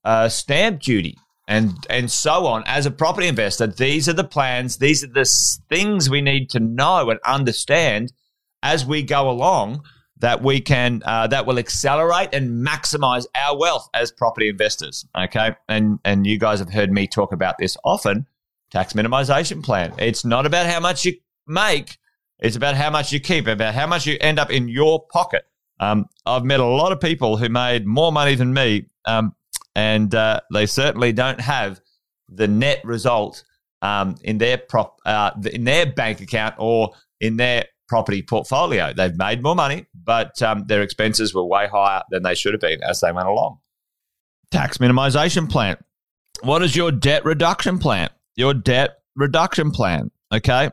uh, 0.06 0.30
stamp 0.30 0.82
duty 0.82 1.18
and 1.50 1.75
and 1.90 2.10
so 2.10 2.46
on? 2.46 2.63
As 2.66 2.86
a 2.86 2.92
property 2.92 3.28
investor, 3.28 3.68
these 3.68 4.08
are 4.08 4.13
the 4.13 4.24
plans. 4.24 4.78
These 4.78 5.04
are 5.04 5.08
the 5.08 5.25
things 5.68 6.10
we 6.10 6.22
need 6.22 6.50
to 6.52 6.62
know 6.62 7.10
and 7.10 7.20
understand 7.25 8.13
as 8.62 8.86
we 8.86 9.04
go 9.04 9.30
along 9.30 9.84
that 10.20 10.42
we 10.42 10.62
can 10.62 11.02
uh, 11.06 11.28
that 11.28 11.46
will 11.46 11.60
accelerate 11.60 12.30
and 12.32 12.66
maximize 12.66 13.25
our 13.36 13.60
wealth 13.60 13.90
as 13.94 14.13
property 14.13 14.48
investors. 14.48 15.06
Okay, 15.13 15.58
and 15.68 16.00
and 16.06 16.25
you 16.25 16.40
guys 16.40 16.60
have 16.60 16.72
heard 16.72 16.90
me 16.90 17.06
talk 17.06 17.34
about 17.34 17.58
this 17.58 17.75
often. 17.84 18.28
Tax 18.72 18.94
minimization 18.94 19.62
plan. 19.62 19.94
It's 19.98 20.24
not 20.24 20.46
about 20.46 20.68
how 20.68 20.80
much 20.80 21.04
you 21.04 21.18
make 21.46 21.98
it's 22.40 22.56
about 22.56 22.75
how 22.75 22.90
much 22.90 23.12
you 23.12 23.20
keep, 23.20 23.48
about 23.48 23.74
how 23.74 23.88
much 23.88 24.06
you 24.06 24.18
end 24.20 24.40
up 24.40 24.52
in 24.52 24.68
your 24.68 25.06
pocket. 25.12 25.46
Um, 25.80 26.06
I've 26.25 26.44
met 26.44 26.60
a 26.60 26.66
lot 26.66 26.92
of 26.92 27.00
people 27.00 27.38
who 27.38 27.50
made 27.50 27.86
more 27.86 28.12
money 28.12 28.36
than 28.36 28.54
me, 28.54 28.88
um, 29.06 29.36
and 29.75 30.13
uh, 30.13 30.42
they 30.52 30.66
certainly 30.66 31.13
don't 31.13 31.42
have 31.42 31.80
the 32.30 32.48
net 32.48 32.82
result 32.84 33.44
um, 33.82 34.16
in 34.24 34.38
their 34.38 34.58
prop 34.58 34.98
uh, 35.06 35.32
in 35.52 35.63
their 35.66 35.86
bank 35.86 36.22
account 36.22 36.56
or 36.58 36.92
in 37.20 37.38
their 37.38 37.66
property 37.88 38.22
portfolio. 38.22 38.94
They've 38.94 39.16
made 39.18 39.44
more 39.44 39.56
money, 39.56 39.88
but 39.94 40.42
um, 40.42 40.66
their 40.68 40.82
expenses 40.82 41.34
were 41.34 41.44
way 41.44 41.68
higher 41.68 42.04
than 42.12 42.24
they 42.24 42.36
should 42.36 42.54
have 42.54 42.62
been 42.62 42.82
as 42.84 43.02
they 43.02 43.12
went 43.12 43.28
along. 43.28 43.60
Tax 44.52 44.78
minimization 44.78 45.50
plan. 45.50 45.78
What 46.42 46.63
is 46.63 46.75
your 46.75 46.92
debt 46.92 47.25
reduction 47.25 47.80
plan? 47.80 48.10
Your 48.36 48.54
debt 48.54 48.98
reduction 49.16 49.72
plan. 49.72 50.12
Okay 50.34 50.70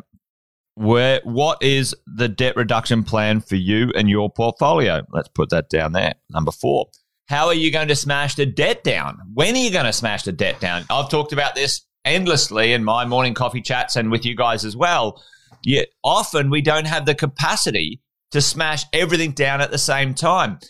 where 0.80 1.20
what 1.24 1.62
is 1.62 1.94
the 2.06 2.26
debt 2.26 2.56
reduction 2.56 3.04
plan 3.04 3.42
for 3.42 3.56
you 3.56 3.92
and 3.94 4.08
your 4.08 4.30
portfolio? 4.30 5.02
Let's 5.12 5.28
put 5.28 5.50
that 5.50 5.68
down 5.68 5.92
there. 5.92 6.14
Number 6.30 6.50
four. 6.50 6.86
How 7.28 7.48
are 7.48 7.54
you 7.54 7.70
going 7.70 7.88
to 7.88 7.94
smash 7.94 8.34
the 8.34 8.46
debt 8.46 8.82
down? 8.82 9.18
When 9.34 9.54
are 9.54 9.58
you 9.58 9.70
going 9.70 9.84
to 9.84 9.92
smash 9.92 10.22
the 10.22 10.32
debt 10.32 10.58
down? 10.58 10.84
I've 10.88 11.10
talked 11.10 11.34
about 11.34 11.54
this 11.54 11.82
endlessly 12.06 12.72
in 12.72 12.82
my 12.82 13.04
morning 13.04 13.34
coffee 13.34 13.60
chats 13.60 13.94
and 13.94 14.10
with 14.10 14.24
you 14.24 14.34
guys 14.34 14.64
as 14.64 14.74
well. 14.74 15.22
Yet 15.62 15.88
often 16.02 16.48
we 16.48 16.62
don't 16.62 16.86
have 16.86 17.04
the 17.04 17.14
capacity 17.14 18.00
to 18.30 18.40
smash 18.40 18.84
everything 18.94 19.32
down 19.32 19.60
at 19.60 19.70
the 19.70 19.78
same 19.78 20.14
time. 20.14 20.60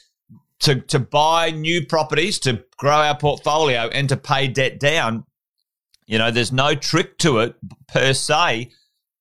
To, 0.63 0.81
to 0.81 0.99
buy 0.99 1.53
new 1.53 1.87
properties, 1.87 2.41
to 2.41 2.65
grow 2.77 2.97
our 2.97 3.17
portfolio, 3.17 3.89
and 3.93 4.09
to 4.09 4.17
pay 4.17 4.49
debt 4.49 4.81
down. 4.81 5.25
You 6.07 6.19
know, 6.19 6.33
there's 6.33 6.53
no 6.53 6.75
trick 6.75 7.17
to 7.19 7.39
it 7.39 7.55
per 7.87 8.13
se. 8.13 8.71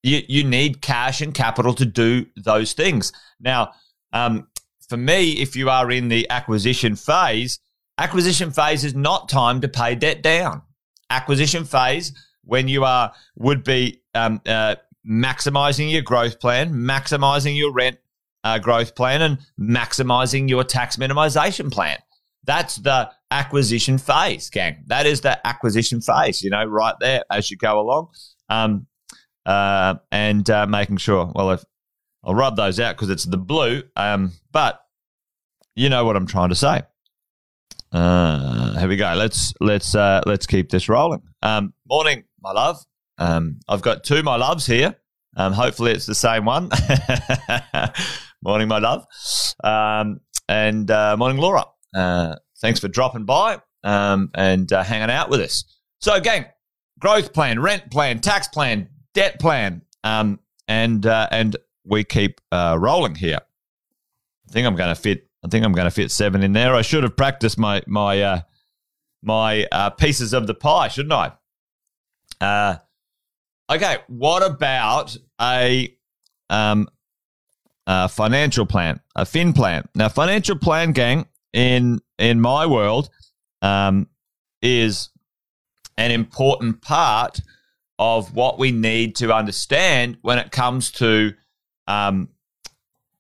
You, 0.04 0.22
you 0.28 0.44
need 0.44 0.82
cash 0.82 1.22
and 1.22 1.34
capital 1.34 1.74
to 1.76 1.86
do 1.86 2.26
those 2.38 2.74
things. 2.74 3.12
Now, 3.40 3.74
um, 4.14 4.48
for 4.88 4.98
me, 4.98 5.34
if 5.34 5.56
you 5.56 5.70
are 5.70 5.92
in 5.92 6.08
the 6.08 6.30
acquisition 6.30 6.96
phase, 6.96 7.60
acquisition 7.98 8.52
phase 8.52 8.84
is 8.84 8.96
not 8.96 9.30
time 9.30 9.62
to 9.62 9.68
pay 9.68 9.96
debt 9.96 10.24
down. 10.24 10.62
Acquisition 11.10 11.66
phase, 11.66 12.14
when 12.44 12.68
you 12.68 12.84
are 12.84 13.12
would 13.36 13.64
be 13.64 14.02
um, 14.16 14.42
uh, 14.48 14.76
maximizing 15.08 15.92
your 15.92 16.02
growth 16.02 16.40
plan, 16.40 16.74
maximizing 16.74 17.58
your 17.58 17.72
rent 17.72 17.98
uh, 18.44 18.58
growth 18.58 18.96
plan, 18.96 19.22
and 19.22 19.38
maximizing 19.60 20.50
your 20.50 20.64
tax 20.64 20.98
minimization 20.98 21.72
plan. 21.72 21.98
That's 22.46 22.78
the 22.78 23.12
acquisition 23.32 23.98
phase, 23.98 24.50
gang. 24.50 24.84
That 24.88 25.06
is 25.06 25.22
the 25.22 25.46
acquisition 25.46 26.02
phase, 26.02 26.42
you 26.42 26.50
know, 26.50 26.66
right 26.66 26.96
there 27.00 27.24
as 27.30 27.52
you 27.52 27.58
go 27.58 27.80
along. 27.80 28.08
Um, 28.50 28.88
uh, 29.50 29.96
and 30.12 30.48
uh, 30.50 30.68
making 30.68 30.98
sure, 30.98 31.32
well, 31.34 31.50
if 31.52 31.64
I'll 32.24 32.36
rub 32.36 32.56
those 32.56 32.80
out 32.80 32.96
because 32.96 33.10
it's 33.10 33.26
the 33.26 33.38
blue, 33.38 33.82
um, 33.96 34.34
but 34.52 34.80
you 35.76 35.90
know 35.90 36.06
what 36.06 36.16
I'm 36.16 36.28
trying 36.28 36.50
to 36.50 36.56
say. 36.56 36.84
Uh, 37.92 38.78
here 38.78 38.88
we 38.88 38.96
go. 38.96 39.12
Let's 39.18 39.54
let's 39.60 39.96
uh, 39.96 40.22
let's 40.28 40.46
keep 40.46 40.70
this 40.70 40.88
rolling. 40.88 41.24
Um, 41.42 41.74
morning, 41.90 42.26
my 42.40 42.52
love. 42.52 42.78
Um, 43.18 43.60
I've 43.68 43.82
got 43.82 44.04
two 44.04 44.22
my 44.22 44.36
loves 44.36 44.68
here. 44.68 44.96
Um, 45.36 45.54
hopefully, 45.54 45.94
it's 45.94 46.06
the 46.06 46.14
same 46.14 46.46
one. 46.46 46.70
morning, 48.44 48.68
my 48.68 48.78
love. 48.78 49.08
Um, 49.64 50.20
and 50.48 50.92
uh, 50.92 51.18
morning, 51.18 51.40
Laura. 51.40 51.66
Uh, 51.96 52.36
thanks 52.62 52.80
for 52.80 52.88
dropping 52.88 53.26
by 53.26 53.60
um, 53.84 54.30
and 54.36 54.72
uh, 54.72 54.84
hanging 54.84 55.10
out 55.10 55.32
with 55.32 55.40
us. 55.40 55.64
So, 56.02 56.20
gang, 56.20 56.46
growth 57.00 57.34
plan, 57.34 57.60
rent 57.60 57.90
plan, 57.90 58.20
tax 58.20 58.48
plan, 58.48 58.90
debt 59.20 59.38
plan, 59.38 59.82
um, 60.06 60.40
and 60.70 61.06
uh, 61.06 61.28
and 61.30 61.58
we 61.84 62.06
keep 62.06 62.40
uh, 62.54 62.78
rolling 62.80 63.16
here. 63.16 63.40
I 64.48 64.52
think 64.52 64.66
I'm 64.66 64.78
going 64.78 64.96
to 64.96 65.00
fit. 65.00 65.28
I 65.44 65.50
think 65.50 65.66
I'm 65.66 65.74
going 65.74 65.88
to 65.88 65.92
fit 65.92 66.10
seven 66.10 66.42
in 66.42 66.54
there. 66.54 66.74
I 66.74 66.82
should 66.82 67.04
have 67.04 67.18
practiced 67.18 67.58
my 67.58 67.82
my 67.86 68.22
uh, 68.22 68.42
my 69.22 69.68
uh, 69.74 69.90
pieces 69.90 70.32
of 70.34 70.48
the 70.48 70.54
pie, 70.54 70.88
shouldn't 70.88 71.12
I? 71.12 71.34
Uh, 72.40 72.78
okay. 73.70 73.98
What 74.08 74.42
about 74.42 75.18
a 75.42 75.94
um, 76.50 76.88
a 77.86 78.08
financial 78.08 78.66
plan, 78.66 79.02
a 79.18 79.26
fin 79.26 79.52
plan? 79.52 79.84
Now, 79.96 80.08
financial 80.08 80.58
plan, 80.58 80.94
gang, 80.94 81.28
in 81.52 82.00
in 82.18 82.40
my 82.40 82.66
world, 82.66 83.10
um, 83.62 84.08
is 84.62 85.10
an 85.98 86.12
important 86.12 86.82
part 86.82 87.42
of 88.00 88.34
what 88.34 88.58
we 88.58 88.72
need 88.72 89.18
to 89.18 89.34
understand 89.34 90.18
when 90.22 90.40
it 90.40 90.52
comes 90.52 90.90
to 90.90 91.34
um, 91.86 92.30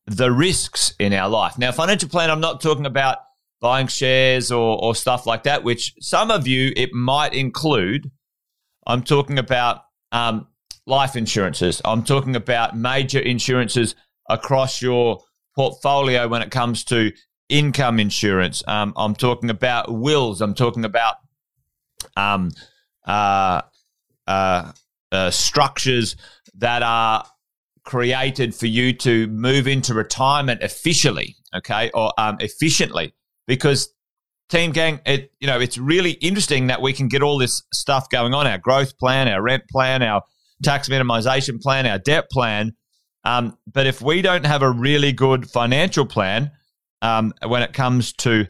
the 0.08 0.32
risks 0.32 0.94
in 1.00 1.14
our 1.14 1.30
life. 1.30 1.58
Now, 1.58 1.74
financial 1.74 2.08
plan, 2.10 2.32
I'm 2.32 2.40
not 2.40 2.62
talking 2.62 2.86
about 2.86 3.18
buying 3.60 3.88
shares 3.88 4.52
or, 4.52 4.82
or 4.82 4.96
stuff 4.96 5.26
like 5.26 5.44
that, 5.44 5.66
which 5.66 5.94
some 6.00 6.32
of 6.32 6.48
you 6.48 6.72
it 6.78 6.94
might 6.94 7.34
include. 7.34 8.10
I'm 8.88 9.04
talking 9.04 9.38
about 9.38 9.84
um, 10.14 10.48
life 10.88 11.18
insurances. 11.18 11.82
I'm 11.84 12.04
talking 12.04 12.38
about 12.38 12.78
major 12.78 13.20
insurances 13.20 13.96
across 14.30 14.82
your 14.82 15.22
portfolio 15.56 16.30
when 16.30 16.42
it 16.42 16.52
comes 16.52 16.86
to 16.86 17.12
income 17.50 18.00
insurance. 18.00 18.64
Um, 18.66 18.94
I'm 18.96 19.14
talking 19.14 19.50
about 19.50 19.92
wills. 19.94 20.40
I'm 20.40 20.54
talking 20.54 20.86
about 20.86 21.16
um, 22.16 22.52
uh, 23.06 23.62
uh, 24.30 24.72
uh, 25.12 25.32
structures 25.32 26.16
that 26.56 26.84
are 26.84 27.26
created 27.84 28.54
for 28.54 28.68
you 28.68 28.94
to 28.94 29.26
move 29.28 29.68
into 29.68 29.94
retirement 29.94 30.62
officially, 30.62 31.36
okay, 31.56 31.90
or 31.96 32.14
um, 32.18 32.38
efficiently. 32.40 33.14
Because 33.48 33.92
team 34.50 34.72
gang, 34.72 35.02
it 35.06 35.32
you 35.40 35.48
know 35.48 35.60
it's 35.60 35.80
really 35.80 36.12
interesting 36.12 36.68
that 36.68 36.82
we 36.82 36.94
can 36.94 37.08
get 37.08 37.24
all 37.24 37.40
this 37.40 37.64
stuff 37.74 38.08
going 38.10 38.36
on: 38.36 38.46
our 38.46 38.60
growth 38.60 38.98
plan, 39.00 39.28
our 39.28 39.42
rent 39.42 39.64
plan, 39.70 40.04
our 40.04 40.22
tax 40.64 40.88
minimization 40.90 41.60
plan, 41.60 41.88
our 41.88 41.98
debt 41.98 42.30
plan. 42.32 42.74
Um, 43.24 43.58
but 43.66 43.88
if 43.88 44.02
we 44.02 44.22
don't 44.22 44.46
have 44.46 44.62
a 44.62 44.72
really 44.72 45.12
good 45.12 45.50
financial 45.50 46.06
plan 46.06 46.52
um, 47.02 47.34
when 47.46 47.64
it 47.64 47.74
comes 47.74 48.14
to 48.14 48.46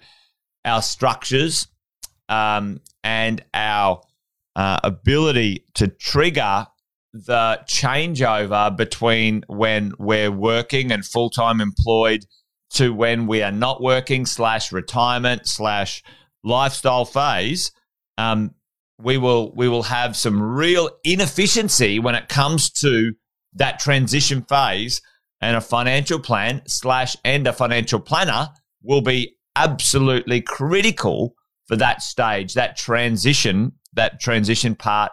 our 0.65 0.81
structures 0.81 1.67
um, 2.27 2.81
and 3.03 3.43
our 3.53 4.01
uh, 4.59 4.77
ability 4.83 5.63
to 5.73 5.87
trigger 5.87 6.67
the 7.13 7.61
changeover 7.65 8.75
between 8.75 9.41
when 9.47 9.93
we're 9.97 10.29
working 10.29 10.91
and 10.91 11.05
full 11.05 11.29
time 11.29 11.61
employed 11.61 12.25
to 12.71 12.93
when 12.93 13.25
we 13.25 13.41
are 13.41 13.53
not 13.53 13.81
working 13.81 14.25
slash 14.25 14.73
retirement 14.73 15.47
slash 15.47 16.03
lifestyle 16.43 17.05
phase, 17.05 17.71
um, 18.17 18.53
we 19.01 19.17
will 19.17 19.53
we 19.55 19.69
will 19.69 19.83
have 19.83 20.17
some 20.17 20.41
real 20.43 20.89
inefficiency 21.05 21.97
when 21.97 22.15
it 22.15 22.27
comes 22.27 22.69
to 22.69 23.13
that 23.53 23.79
transition 23.79 24.41
phase, 24.41 25.01
and 25.39 25.55
a 25.55 25.61
financial 25.61 26.19
plan 26.19 26.61
slash 26.67 27.15
and 27.23 27.47
a 27.47 27.53
financial 27.53 28.01
planner 28.01 28.49
will 28.83 29.01
be 29.01 29.37
absolutely 29.55 30.41
critical 30.41 31.33
for 31.65 31.77
that 31.77 32.01
stage, 32.01 32.55
that 32.55 32.75
transition 32.75 33.71
that 33.93 34.19
transition 34.19 34.75
part 34.75 35.11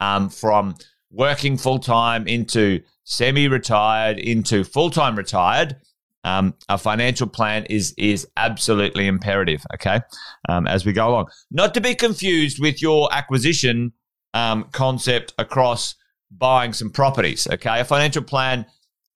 um, 0.00 0.28
from 0.28 0.74
working 1.10 1.56
full 1.56 1.78
time 1.78 2.26
into 2.26 2.80
semi 3.04 3.48
retired 3.48 4.18
into 4.18 4.64
full 4.64 4.90
time 4.90 5.16
retired. 5.16 5.76
Um, 6.24 6.54
a 6.68 6.76
financial 6.76 7.26
plan 7.26 7.64
is 7.66 7.94
is 7.96 8.26
absolutely 8.36 9.06
imperative. 9.06 9.64
Okay, 9.74 10.00
um, 10.48 10.66
as 10.66 10.84
we 10.84 10.92
go 10.92 11.08
along, 11.08 11.28
not 11.50 11.74
to 11.74 11.80
be 11.80 11.94
confused 11.94 12.60
with 12.60 12.82
your 12.82 13.08
acquisition 13.12 13.92
um, 14.34 14.64
concept 14.72 15.32
across 15.38 15.94
buying 16.30 16.72
some 16.72 16.90
properties. 16.90 17.46
Okay, 17.46 17.80
a 17.80 17.84
financial 17.84 18.22
plan 18.22 18.66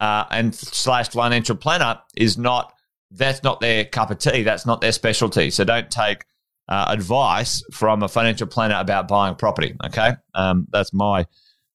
uh, 0.01 0.25
and 0.31 0.55
slash 0.55 1.09
financial 1.11 1.57
planner 1.57 2.01
is 2.17 2.39
not 2.39 2.73
that's 3.11 3.43
not 3.43 3.61
their 3.61 3.85
cup 3.85 4.11
of 4.11 4.19
tea. 4.19 4.43
That's 4.43 4.65
not 4.65 4.81
their 4.81 4.93
specialty. 4.93 5.51
So 5.51 5.65
don't 5.65 5.91
take 5.91 6.25
uh, 6.69 6.87
advice 6.89 7.63
from 7.73 8.03
a 8.03 8.09
financial 8.09 8.47
planner 8.47 8.77
about 8.79 9.09
buying 9.09 9.35
property. 9.35 9.75
Okay, 9.87 10.13
um, 10.35 10.67
that's 10.71 10.93
my 10.93 11.27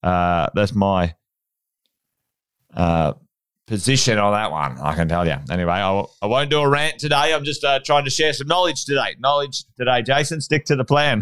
uh, 0.03 0.47
that's 0.53 0.73
my 0.73 1.13
uh, 2.75 3.13
position 3.67 4.17
on 4.17 4.33
that 4.33 4.51
one. 4.51 4.77
I 4.79 4.95
can 4.95 5.07
tell 5.07 5.25
you. 5.27 5.35
Anyway, 5.51 5.71
I 5.71 5.87
w- 5.87 6.07
I 6.21 6.27
won't 6.27 6.49
do 6.49 6.59
a 6.59 6.69
rant 6.69 6.99
today. 6.99 7.33
I'm 7.33 7.43
just 7.43 7.63
uh, 7.63 7.79
trying 7.85 8.05
to 8.05 8.09
share 8.09 8.33
some 8.33 8.47
knowledge 8.47 8.85
today. 8.85 9.15
Knowledge 9.19 9.65
today, 9.77 10.01
Jason. 10.01 10.41
Stick 10.41 10.65
to 10.65 10.75
the 10.75 10.85
plan. 10.85 11.21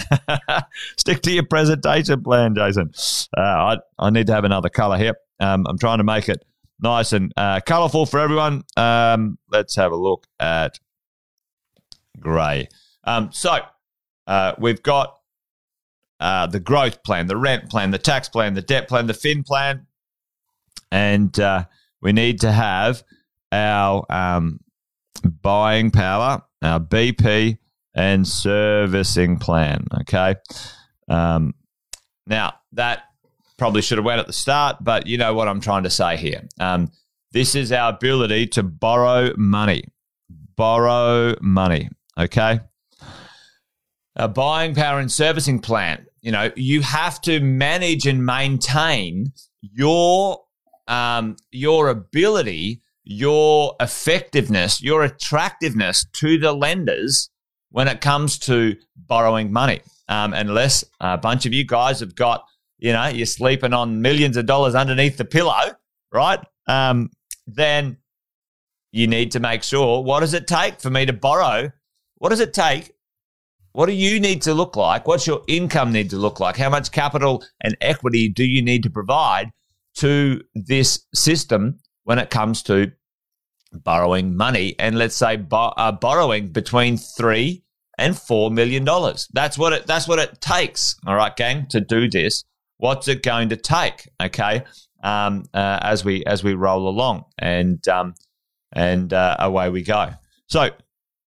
Stick 0.97 1.21
to 1.23 1.31
your 1.31 1.45
presentation 1.45 2.23
plan, 2.23 2.55
Jason. 2.55 2.91
Uh, 3.35 3.41
I 3.41 3.77
I 3.99 4.09
need 4.09 4.27
to 4.27 4.33
have 4.33 4.43
another 4.43 4.69
color 4.69 4.97
here. 4.97 5.15
Um, 5.39 5.65
I'm 5.67 5.77
trying 5.77 5.97
to 5.97 6.03
make 6.03 6.29
it 6.29 6.45
nice 6.81 7.13
and 7.13 7.33
uh, 7.35 7.61
colorful 7.65 8.05
for 8.05 8.19
everyone. 8.19 8.63
Um, 8.77 9.37
let's 9.49 9.75
have 9.75 9.91
a 9.91 9.95
look 9.95 10.27
at 10.39 10.79
grey. 12.19 12.69
Um, 13.05 13.29
so 13.31 13.59
uh, 14.27 14.53
we've 14.57 14.81
got 14.81 15.17
uh, 16.19 16.47
the 16.47 16.59
growth 16.59 17.03
plan, 17.03 17.27
the 17.27 17.37
rent 17.37 17.69
plan, 17.69 17.91
the 17.91 17.97
tax 17.97 18.29
plan, 18.29 18.53
the 18.53 18.61
debt 18.61 18.87
plan, 18.87 19.07
the 19.07 19.13
fin 19.13 19.43
plan, 19.43 19.85
and 20.91 21.37
uh, 21.39 21.65
we 22.01 22.13
need 22.13 22.41
to 22.41 22.51
have 22.51 23.03
our 23.51 24.05
um, 24.09 24.59
buying 25.41 25.91
power, 25.91 26.41
our 26.61 26.79
BP, 26.79 27.57
and 27.93 28.27
servicing 28.27 29.37
plan. 29.37 29.85
Okay. 30.01 30.35
Um, 31.07 31.53
now 32.27 32.53
that 32.73 33.03
probably 33.57 33.81
should 33.81 33.97
have 33.97 34.05
went 34.05 34.19
at 34.19 34.27
the 34.27 34.33
start, 34.33 34.77
but 34.81 35.07
you 35.07 35.17
know 35.17 35.33
what 35.33 35.47
I'm 35.47 35.61
trying 35.61 35.83
to 35.83 35.89
say 35.89 36.17
here. 36.17 36.47
Um, 36.59 36.91
this 37.31 37.55
is 37.55 37.71
our 37.71 37.91
ability 37.91 38.47
to 38.47 38.63
borrow 38.63 39.31
money. 39.37 39.83
Borrow 40.55 41.35
money. 41.41 41.89
Okay 42.17 42.59
a 44.15 44.27
buying 44.27 44.73
power 44.73 44.99
and 44.99 45.11
servicing 45.11 45.59
plan. 45.59 46.05
You 46.21 46.31
know, 46.31 46.51
you 46.55 46.81
have 46.81 47.21
to 47.21 47.39
manage 47.39 48.07
and 48.07 48.25
maintain 48.25 49.33
your 49.61 50.41
um, 50.87 51.35
your 51.51 51.89
ability, 51.89 52.81
your 53.03 53.75
effectiveness, 53.79 54.81
your 54.81 55.03
attractiveness 55.03 56.05
to 56.13 56.37
the 56.37 56.53
lenders 56.53 57.29
when 57.69 57.87
it 57.87 58.01
comes 58.01 58.39
to 58.39 58.75
borrowing 58.95 59.51
money. 59.51 59.81
Um, 60.07 60.33
unless 60.33 60.83
a 60.99 61.17
bunch 61.17 61.45
of 61.45 61.53
you 61.53 61.65
guys 61.65 61.99
have 61.99 62.15
got, 62.15 62.45
you 62.77 62.93
know, 62.93 63.07
you're 63.07 63.25
sleeping 63.25 63.73
on 63.73 64.01
millions 64.01 64.37
of 64.37 64.45
dollars 64.45 64.75
underneath 64.75 65.17
the 65.17 65.25
pillow, 65.25 65.71
right? 66.13 66.39
Um, 66.67 67.09
then 67.47 67.97
you 68.91 69.07
need 69.07 69.31
to 69.31 69.39
make 69.39 69.63
sure 69.63 70.01
what 70.03 70.21
does 70.21 70.33
it 70.33 70.47
take 70.47 70.79
for 70.79 70.89
me 70.89 71.05
to 71.05 71.13
borrow? 71.13 71.71
What 72.17 72.29
does 72.29 72.39
it 72.39 72.53
take? 72.53 72.94
What 73.75 73.87
do 73.87 73.91
you 73.91 74.21
need 74.21 74.41
to 74.43 74.53
look 74.53 74.77
like? 74.77 75.05
What's 75.05 75.27
your 75.27 75.41
income 75.49 75.91
need 75.91 76.09
to 76.11 76.15
look 76.15 76.39
like? 76.39 76.55
How 76.55 76.69
much 76.69 76.93
capital 76.93 77.43
and 77.59 77.75
equity 77.81 78.29
do 78.29 78.45
you 78.45 78.61
need 78.61 78.83
to 78.83 78.89
provide 78.89 79.51
to 79.95 80.41
this 80.53 81.05
system 81.13 81.79
when 82.05 82.17
it 82.17 82.29
comes 82.29 82.63
to 82.63 82.93
borrowing 83.73 84.37
money? 84.37 84.75
And 84.79 84.97
let's 84.97 85.17
say 85.17 85.35
bo- 85.35 85.73
uh, 85.75 85.91
borrowing 85.91 86.53
between 86.53 86.95
three 86.95 87.63
and 87.97 88.17
four 88.17 88.49
million 88.49 88.85
dollars. 88.85 89.27
That's 89.33 89.57
what 89.57 89.73
it. 89.73 89.87
That's 89.87 90.07
what 90.07 90.19
it 90.19 90.39
takes. 90.39 90.95
All 91.05 91.15
right, 91.15 91.35
gang, 91.35 91.67
to 91.71 91.81
do 91.81 92.09
this. 92.09 92.45
What's 92.77 93.09
it 93.09 93.23
going 93.23 93.49
to 93.49 93.57
take? 93.57 94.09
Okay, 94.23 94.63
um, 95.03 95.43
uh, 95.53 95.79
as 95.81 96.05
we 96.05 96.23
as 96.23 96.45
we 96.45 96.53
roll 96.53 96.87
along, 96.87 97.25
and 97.37 97.85
um, 97.89 98.13
and 98.71 99.11
uh, 99.11 99.35
away 99.39 99.69
we 99.69 99.83
go. 99.83 100.11
So, 100.47 100.69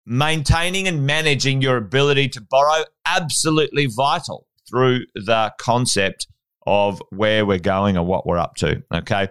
maintaining 0.07 0.87
and 0.87 1.05
managing 1.05 1.61
your 1.61 1.75
ability 1.75 2.29
to 2.29 2.41
borrow 2.41 2.85
absolutely 3.05 3.87
vital 3.87 4.47
through 4.69 5.01
the 5.13 5.53
concept 5.59 6.27
of 6.65 7.01
where 7.09 7.45
we're 7.45 7.59
going 7.59 7.97
or 7.97 8.05
what 8.05 8.25
we're 8.25 8.37
up 8.37 8.55
to. 8.55 8.81
Okay, 8.93 9.27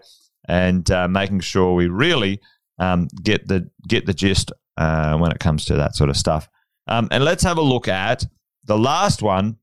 and 0.47 0.89
uh, 0.91 1.09
making 1.09 1.41
sure 1.41 1.75
we 1.75 1.89
really 1.89 2.41
um, 2.79 3.09
get 3.23 3.49
the 3.49 3.71
get 3.89 4.07
the 4.07 4.15
gist 4.15 4.53
uh, 4.77 5.17
when 5.17 5.33
it 5.33 5.41
comes 5.41 5.65
to 5.65 5.77
that 5.77 5.97
sort 5.97 6.11
of 6.11 6.17
stuff. 6.17 6.49
Um, 6.87 7.09
and 7.11 7.25
let's 7.25 7.43
have 7.43 7.59
a 7.59 7.63
look 7.63 7.89
at 7.89 8.25
the 8.65 8.79
last 8.79 9.23
one, 9.23 9.57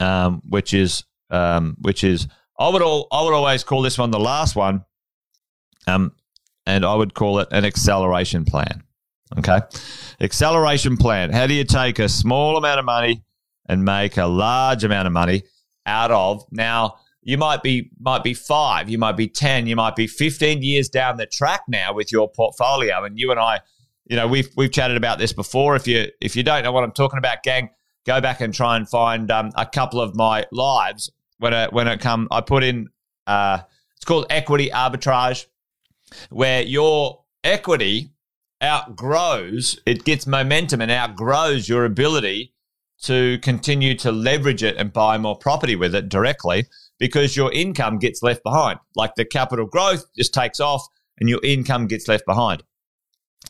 um, 0.00 0.40
which 0.48 0.72
is 0.72 1.04
um, 1.30 1.76
which 1.80 2.02
is 2.02 2.26
I 2.58 2.68
would 2.70 2.82
all 2.82 3.06
I 3.12 3.22
would 3.22 3.34
always 3.34 3.64
call 3.64 3.82
this 3.82 3.98
one 3.98 4.10
the 4.10 4.18
last 4.18 4.56
one. 4.56 4.84
Um, 5.86 6.12
and 6.66 6.84
I 6.84 6.94
would 6.94 7.14
call 7.14 7.38
it 7.38 7.48
an 7.52 7.64
acceleration 7.64 8.44
plan. 8.44 8.82
Okay. 9.38 9.60
Acceleration 10.20 10.96
plan. 10.96 11.30
How 11.30 11.46
do 11.46 11.54
you 11.54 11.64
take 11.64 11.98
a 11.98 12.08
small 12.08 12.56
amount 12.56 12.78
of 12.78 12.84
money 12.84 13.24
and 13.68 13.84
make 13.84 14.16
a 14.16 14.26
large 14.26 14.84
amount 14.84 15.06
of 15.06 15.12
money 15.12 15.42
out 15.84 16.10
of 16.10 16.44
now? 16.50 16.96
You 17.22 17.36
might 17.38 17.62
be 17.62 17.90
might 17.98 18.22
be 18.22 18.34
five, 18.34 18.88
you 18.88 18.98
might 18.98 19.16
be 19.16 19.26
ten, 19.26 19.66
you 19.66 19.74
might 19.74 19.96
be 19.96 20.06
fifteen 20.06 20.62
years 20.62 20.88
down 20.88 21.16
the 21.16 21.26
track 21.26 21.62
now 21.66 21.92
with 21.92 22.12
your 22.12 22.30
portfolio. 22.30 23.02
And 23.02 23.18
you 23.18 23.32
and 23.32 23.40
I, 23.40 23.60
you 24.04 24.14
know, 24.14 24.28
we've 24.28 24.48
we've 24.56 24.70
chatted 24.70 24.96
about 24.96 25.18
this 25.18 25.32
before. 25.32 25.74
If 25.74 25.88
you 25.88 26.06
if 26.20 26.36
you 26.36 26.44
don't 26.44 26.62
know 26.62 26.70
what 26.70 26.84
I'm 26.84 26.92
talking 26.92 27.18
about, 27.18 27.42
gang, 27.42 27.70
go 28.06 28.20
back 28.20 28.40
and 28.40 28.54
try 28.54 28.76
and 28.76 28.88
find 28.88 29.28
um, 29.32 29.50
a 29.56 29.66
couple 29.66 30.00
of 30.00 30.14
my 30.14 30.44
lives 30.52 31.10
when 31.38 31.52
it 31.52 31.72
when 31.72 31.88
it 31.88 32.00
come. 32.00 32.28
I 32.30 32.42
put 32.42 32.62
in 32.62 32.90
uh, 33.26 33.58
it's 33.96 34.04
called 34.04 34.26
equity 34.30 34.70
arbitrage 34.70 35.46
where 36.30 36.62
your 36.62 37.24
equity 37.42 38.12
outgrows, 38.62 39.78
it 39.86 40.04
gets 40.04 40.26
momentum 40.26 40.80
and 40.80 40.90
outgrows 40.90 41.68
your 41.68 41.84
ability 41.84 42.52
to 43.02 43.38
continue 43.40 43.94
to 43.94 44.10
leverage 44.10 44.62
it 44.62 44.76
and 44.76 44.92
buy 44.92 45.18
more 45.18 45.36
property 45.36 45.76
with 45.76 45.94
it 45.94 46.08
directly 46.08 46.66
because 46.98 47.36
your 47.36 47.52
income 47.52 47.98
gets 47.98 48.22
left 48.22 48.42
behind. 48.42 48.78
Like 48.94 49.14
the 49.16 49.24
capital 49.24 49.66
growth 49.66 50.04
just 50.16 50.32
takes 50.32 50.60
off 50.60 50.86
and 51.18 51.28
your 51.28 51.40
income 51.42 51.86
gets 51.86 52.08
left 52.08 52.24
behind. 52.26 52.62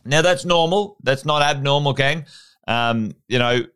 Now 0.05 0.23
that's 0.23 0.45
normal. 0.45 0.97
That's 1.03 1.25
not 1.25 1.43
abnormal, 1.43 1.93
gang. 1.93 2.27
Um, 2.67 3.15
you 3.29 3.39
know, 3.39 3.67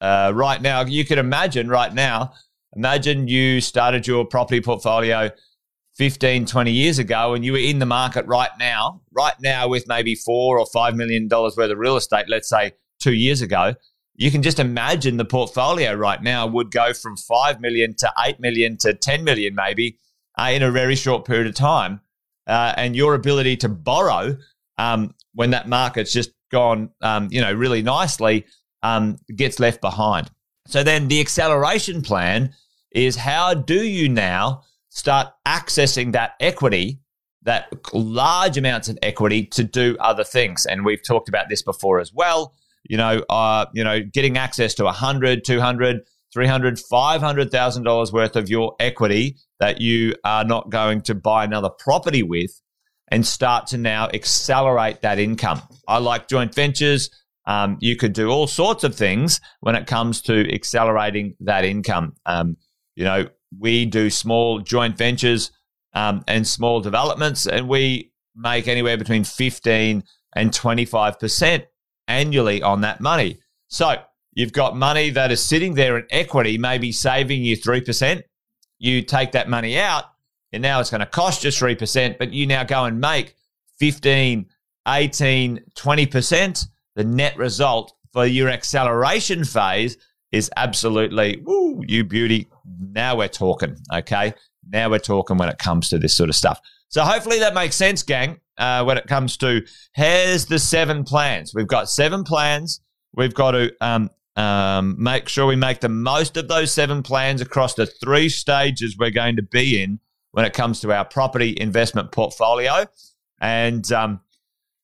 uh, 0.00 0.32
right 0.34 0.60
now, 0.60 0.82
you 0.82 1.04
can 1.04 1.18
imagine 1.18 1.68
right 1.68 1.92
now, 1.92 2.34
imagine 2.74 3.28
you 3.28 3.60
started 3.60 4.06
your 4.06 4.26
property 4.26 4.60
portfolio 4.60 5.30
15, 5.96 6.44
20 6.44 6.70
years 6.70 6.98
ago 6.98 7.34
and 7.34 7.44
you 7.44 7.52
were 7.52 7.58
in 7.58 7.78
the 7.78 7.86
market 7.86 8.26
right 8.26 8.50
now, 8.58 9.00
right 9.12 9.34
now 9.40 9.66
with 9.66 9.88
maybe 9.88 10.14
four 10.14 10.58
or 10.58 10.66
five 10.66 10.94
million 10.94 11.26
dollars 11.26 11.56
worth 11.56 11.70
of 11.70 11.78
real 11.78 11.96
estate, 11.96 12.26
let's 12.28 12.48
say 12.48 12.72
two 13.00 13.14
years 13.14 13.40
ago, 13.40 13.74
you 14.14 14.30
can 14.30 14.42
just 14.42 14.58
imagine 14.58 15.16
the 15.16 15.24
portfolio 15.24 15.94
right 15.94 16.22
now 16.22 16.46
would 16.46 16.70
go 16.70 16.92
from 16.92 17.16
5 17.16 17.60
million 17.60 17.94
to 17.96 18.10
8 18.18 18.40
million 18.40 18.76
to 18.78 18.94
10 18.94 19.24
million 19.24 19.54
maybe 19.54 19.98
uh, 20.38 20.50
in 20.52 20.62
a 20.62 20.70
very 20.70 20.94
short 20.94 21.26
period 21.26 21.46
of 21.46 21.54
time. 21.54 22.00
Uh, 22.46 22.72
and 22.76 22.94
your 22.94 23.14
ability 23.14 23.56
to 23.56 23.68
borrow 23.68 24.36
um, 24.78 25.14
when 25.34 25.50
that 25.50 25.68
market's 25.68 26.12
just 26.12 26.30
gone, 26.50 26.90
um, 27.02 27.28
you 27.30 27.40
know, 27.40 27.52
really 27.52 27.82
nicely 27.82 28.44
um, 28.82 29.18
gets 29.34 29.58
left 29.58 29.80
behind. 29.80 30.30
So 30.66 30.82
then 30.82 31.08
the 31.08 31.20
acceleration 31.20 32.02
plan 32.02 32.54
is 32.90 33.16
how 33.16 33.54
do 33.54 33.82
you 33.82 34.10
now– 34.10 34.62
start 34.96 35.28
accessing 35.46 36.12
that 36.12 36.32
equity, 36.40 36.98
that 37.42 37.70
large 37.92 38.56
amounts 38.56 38.88
of 38.88 38.98
equity 39.02 39.44
to 39.44 39.62
do 39.62 39.94
other 40.00 40.24
things. 40.24 40.64
And 40.64 40.86
we've 40.86 41.02
talked 41.06 41.28
about 41.28 41.50
this 41.50 41.60
before 41.62 42.00
as 42.00 42.14
well. 42.14 42.54
You 42.88 42.96
know, 42.96 43.22
uh, 43.28 43.66
you 43.74 43.84
know, 43.84 44.00
getting 44.00 44.38
access 44.38 44.72
to 44.74 44.84
100, 44.84 45.44
200, 45.44 46.00
300, 46.32 46.78
500,000 46.78 47.82
dollars 47.82 48.10
worth 48.10 48.36
of 48.36 48.48
your 48.48 48.74
equity 48.80 49.36
that 49.60 49.82
you 49.82 50.14
are 50.24 50.44
not 50.44 50.70
going 50.70 51.02
to 51.02 51.14
buy 51.14 51.44
another 51.44 51.70
property 51.78 52.22
with 52.22 52.62
and 53.08 53.26
start 53.26 53.66
to 53.68 53.78
now 53.78 54.08
accelerate 54.14 55.02
that 55.02 55.18
income. 55.18 55.60
I 55.86 55.98
like 55.98 56.26
joint 56.26 56.54
ventures. 56.54 57.10
Um, 57.46 57.76
you 57.80 57.96
could 57.96 58.14
do 58.14 58.30
all 58.30 58.46
sorts 58.46 58.82
of 58.82 58.94
things 58.94 59.40
when 59.60 59.74
it 59.74 59.86
comes 59.86 60.22
to 60.22 60.52
accelerating 60.52 61.34
that 61.40 61.66
income. 61.66 62.14
Um, 62.24 62.56
you 62.96 63.04
know, 63.04 63.28
we 63.56 63.84
do 63.84 64.10
small 64.10 64.58
joint 64.58 64.96
ventures 64.96 65.52
um, 65.94 66.24
and 66.26 66.46
small 66.46 66.80
developments, 66.80 67.46
and 67.46 67.68
we 67.68 68.12
make 68.34 68.66
anywhere 68.66 68.96
between 68.96 69.24
15 69.24 70.02
and 70.34 70.50
25% 70.50 71.66
annually 72.08 72.62
on 72.62 72.80
that 72.80 73.00
money. 73.00 73.38
So 73.68 73.96
you've 74.32 74.52
got 74.52 74.76
money 74.76 75.10
that 75.10 75.30
is 75.30 75.42
sitting 75.42 75.74
there 75.74 75.96
in 75.96 76.06
equity, 76.10 76.58
maybe 76.58 76.92
saving 76.92 77.42
you 77.42 77.56
3%. 77.56 78.22
You 78.78 79.02
take 79.02 79.32
that 79.32 79.48
money 79.48 79.78
out, 79.78 80.04
and 80.52 80.62
now 80.62 80.80
it's 80.80 80.90
going 80.90 81.00
to 81.00 81.06
cost 81.06 81.44
you 81.44 81.50
3%, 81.50 82.18
but 82.18 82.32
you 82.32 82.46
now 82.46 82.64
go 82.64 82.84
and 82.84 83.00
make 83.00 83.34
15, 83.78 84.46
18, 84.86 85.60
20%. 85.74 86.66
The 86.94 87.04
net 87.04 87.36
result 87.36 87.92
for 88.12 88.24
your 88.24 88.48
acceleration 88.48 89.44
phase 89.44 89.98
is 90.32 90.50
absolutely, 90.56 91.42
woo, 91.44 91.82
you 91.86 92.04
beauty. 92.04 92.48
Now 92.78 93.16
we're 93.16 93.28
talking, 93.28 93.76
okay? 93.92 94.34
Now 94.68 94.90
we're 94.90 94.98
talking 94.98 95.36
when 95.36 95.48
it 95.48 95.58
comes 95.58 95.88
to 95.90 95.98
this 95.98 96.14
sort 96.14 96.28
of 96.28 96.36
stuff. 96.36 96.60
So 96.88 97.02
hopefully 97.02 97.38
that 97.40 97.54
makes 97.54 97.76
sense, 97.76 98.02
gang, 98.02 98.40
uh, 98.58 98.84
when 98.84 98.96
it 98.98 99.06
comes 99.06 99.36
to 99.38 99.62
here's 99.94 100.46
the 100.46 100.58
seven 100.58 101.04
plans. 101.04 101.52
We've 101.54 101.66
got 101.66 101.88
seven 101.88 102.24
plans. 102.24 102.80
We've 103.14 103.34
got 103.34 103.52
to 103.52 103.72
um, 103.80 104.10
um, 104.36 104.96
make 104.98 105.28
sure 105.28 105.46
we 105.46 105.56
make 105.56 105.80
the 105.80 105.88
most 105.88 106.36
of 106.36 106.48
those 106.48 106.70
seven 106.72 107.02
plans 107.02 107.40
across 107.40 107.74
the 107.74 107.86
three 107.86 108.28
stages 108.28 108.96
we're 108.98 109.10
going 109.10 109.36
to 109.36 109.42
be 109.42 109.82
in 109.82 109.98
when 110.32 110.44
it 110.44 110.52
comes 110.52 110.80
to 110.80 110.92
our 110.92 111.04
property 111.04 111.56
investment 111.58 112.12
portfolio. 112.12 112.86
And 113.40 113.90
um, 113.92 114.20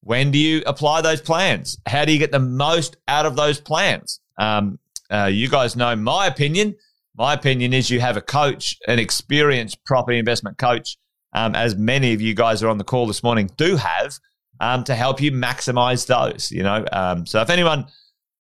when 0.01 0.31
do 0.31 0.39
you 0.39 0.63
apply 0.67 1.03
those 1.03 1.21
plans? 1.21 1.79
How 1.87 2.05
do 2.05 2.13
you 2.13 2.19
get 2.19 2.33
the 2.33 2.39
most 2.39 2.97
out 3.07 3.27
of 3.27 3.37
those 3.37 3.61
plans? 3.61 4.21
Um, 4.39 4.79
uh, 5.11 5.31
you 5.33 5.49
guys 5.49 5.77
know 5.77 5.95
my 5.97 6.27
opinion. 6.27 6.75
My 7.17 7.35
opinion 7.35 7.73
is 7.73 7.91
you 7.91 8.01
have 8.01 8.17
a 8.17 8.23
coach, 8.23 8.77
an 8.89 8.99
experienced 8.99 9.85
property 9.85 10.19
investment 10.19 10.59
coach, 10.59 10.97
um, 11.35 11.55
as 11.55 11.77
many 11.77 12.15
of 12.15 12.21
you 12.21 12.35
guys 12.35 12.63
are 12.63 12.69
on 12.69 12.79
the 12.79 12.85
call 12.85 13.07
this 13.07 13.23
morning 13.23 13.51
do 13.57 13.77
have, 13.77 14.19
um, 14.61 14.85
to 14.85 14.95
help 14.95 15.21
you 15.21 15.31
maximize 15.31 16.07
those. 16.07 16.51
You 16.51 16.63
know, 16.63 16.85
um, 16.93 17.27
so 17.27 17.41
if 17.41 17.51
anyone 17.51 17.87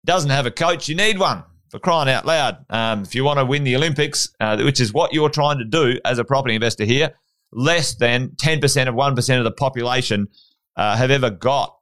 doesn't 0.05 0.29
have 0.29 0.45
a 0.45 0.51
coach, 0.51 0.87
you 0.87 0.95
need 0.95 1.19
one 1.19 1.43
for 1.69 1.79
crying 1.79 2.09
out 2.09 2.25
loud. 2.25 2.65
Um, 2.69 3.03
if 3.03 3.15
you 3.15 3.23
want 3.23 3.39
to 3.39 3.45
win 3.45 3.63
the 3.63 3.75
Olympics, 3.75 4.29
uh, 4.39 4.57
which 4.61 4.79
is 4.79 4.93
what 4.93 5.13
you're 5.13 5.29
trying 5.29 5.59
to 5.59 5.65
do 5.65 5.99
as 6.05 6.19
a 6.19 6.23
property 6.23 6.55
investor 6.55 6.85
here, 6.85 7.13
less 7.51 7.95
than 7.95 8.29
10% 8.29 8.87
of 8.87 8.95
1% 8.95 9.37
of 9.37 9.43
the 9.43 9.51
population 9.51 10.27
uh, 10.75 10.95
have 10.95 11.11
ever 11.11 11.29
got 11.29 11.75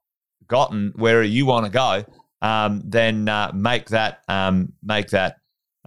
gotten 0.47 0.93
where 0.95 1.23
you 1.23 1.45
want 1.45 1.65
to 1.65 1.71
go 1.71 2.05
um, 2.41 2.82
then 2.86 3.28
uh, 3.30 3.52
make 3.54 3.89
that 3.89 4.23
um, 4.28 4.73
make 4.84 5.10
that 5.10 5.38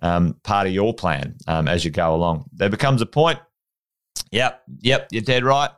um, 0.03 0.37
part 0.43 0.67
of 0.67 0.73
your 0.73 0.95
plan 0.95 1.37
um, 1.47 1.69
as 1.69 1.85
you 1.85 1.91
go 1.91 2.15
along. 2.15 2.47
There 2.53 2.71
becomes 2.71 3.03
a 3.03 3.07
point. 3.07 3.39
Yep, 4.33 4.63
yep, 4.81 5.09
you're 5.11 5.23
dead 5.23 5.45
right. 5.45 5.71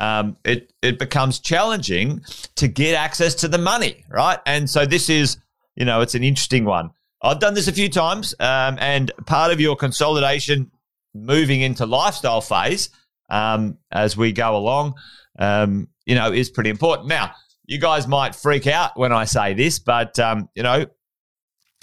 Um, 0.00 0.36
it 0.44 0.72
it 0.82 0.98
becomes 0.98 1.38
challenging 1.38 2.22
to 2.56 2.68
get 2.68 2.94
access 2.94 3.34
to 3.36 3.48
the 3.48 3.58
money, 3.58 4.04
right? 4.08 4.38
And 4.46 4.68
so 4.68 4.84
this 4.84 5.08
is, 5.08 5.36
you 5.76 5.84
know, 5.84 6.00
it's 6.00 6.14
an 6.14 6.24
interesting 6.24 6.64
one. 6.64 6.90
I've 7.22 7.38
done 7.38 7.54
this 7.54 7.68
a 7.68 7.72
few 7.72 7.88
times, 7.88 8.34
and 8.40 9.12
part 9.26 9.52
of 9.52 9.60
your 9.60 9.76
consolidation 9.76 10.72
moving 11.14 11.60
into 11.60 11.86
lifestyle 11.86 12.40
phase 12.40 12.90
um, 13.30 13.78
as 13.90 14.16
we 14.16 14.32
go 14.32 14.56
along, 14.56 14.94
um, 15.38 15.88
you 16.04 16.14
know, 16.14 16.32
is 16.32 16.50
pretty 16.50 16.70
important. 16.70 17.08
Now, 17.08 17.32
you 17.72 17.78
guys 17.78 18.06
might 18.06 18.34
freak 18.34 18.66
out 18.66 18.98
when 18.98 19.12
I 19.12 19.24
say 19.24 19.54
this, 19.54 19.78
but 19.78 20.18
um, 20.18 20.50
you 20.54 20.62
know, 20.62 20.84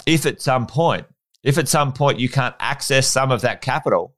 if 0.06 0.24
at 0.24 0.40
some 0.40 0.66
point, 0.66 1.04
if 1.42 1.58
at 1.58 1.68
some 1.68 1.92
point 1.92 2.20
you 2.20 2.28
can't 2.28 2.54
access 2.60 3.08
some 3.08 3.32
of 3.32 3.40
that 3.40 3.60
capital, 3.60 4.14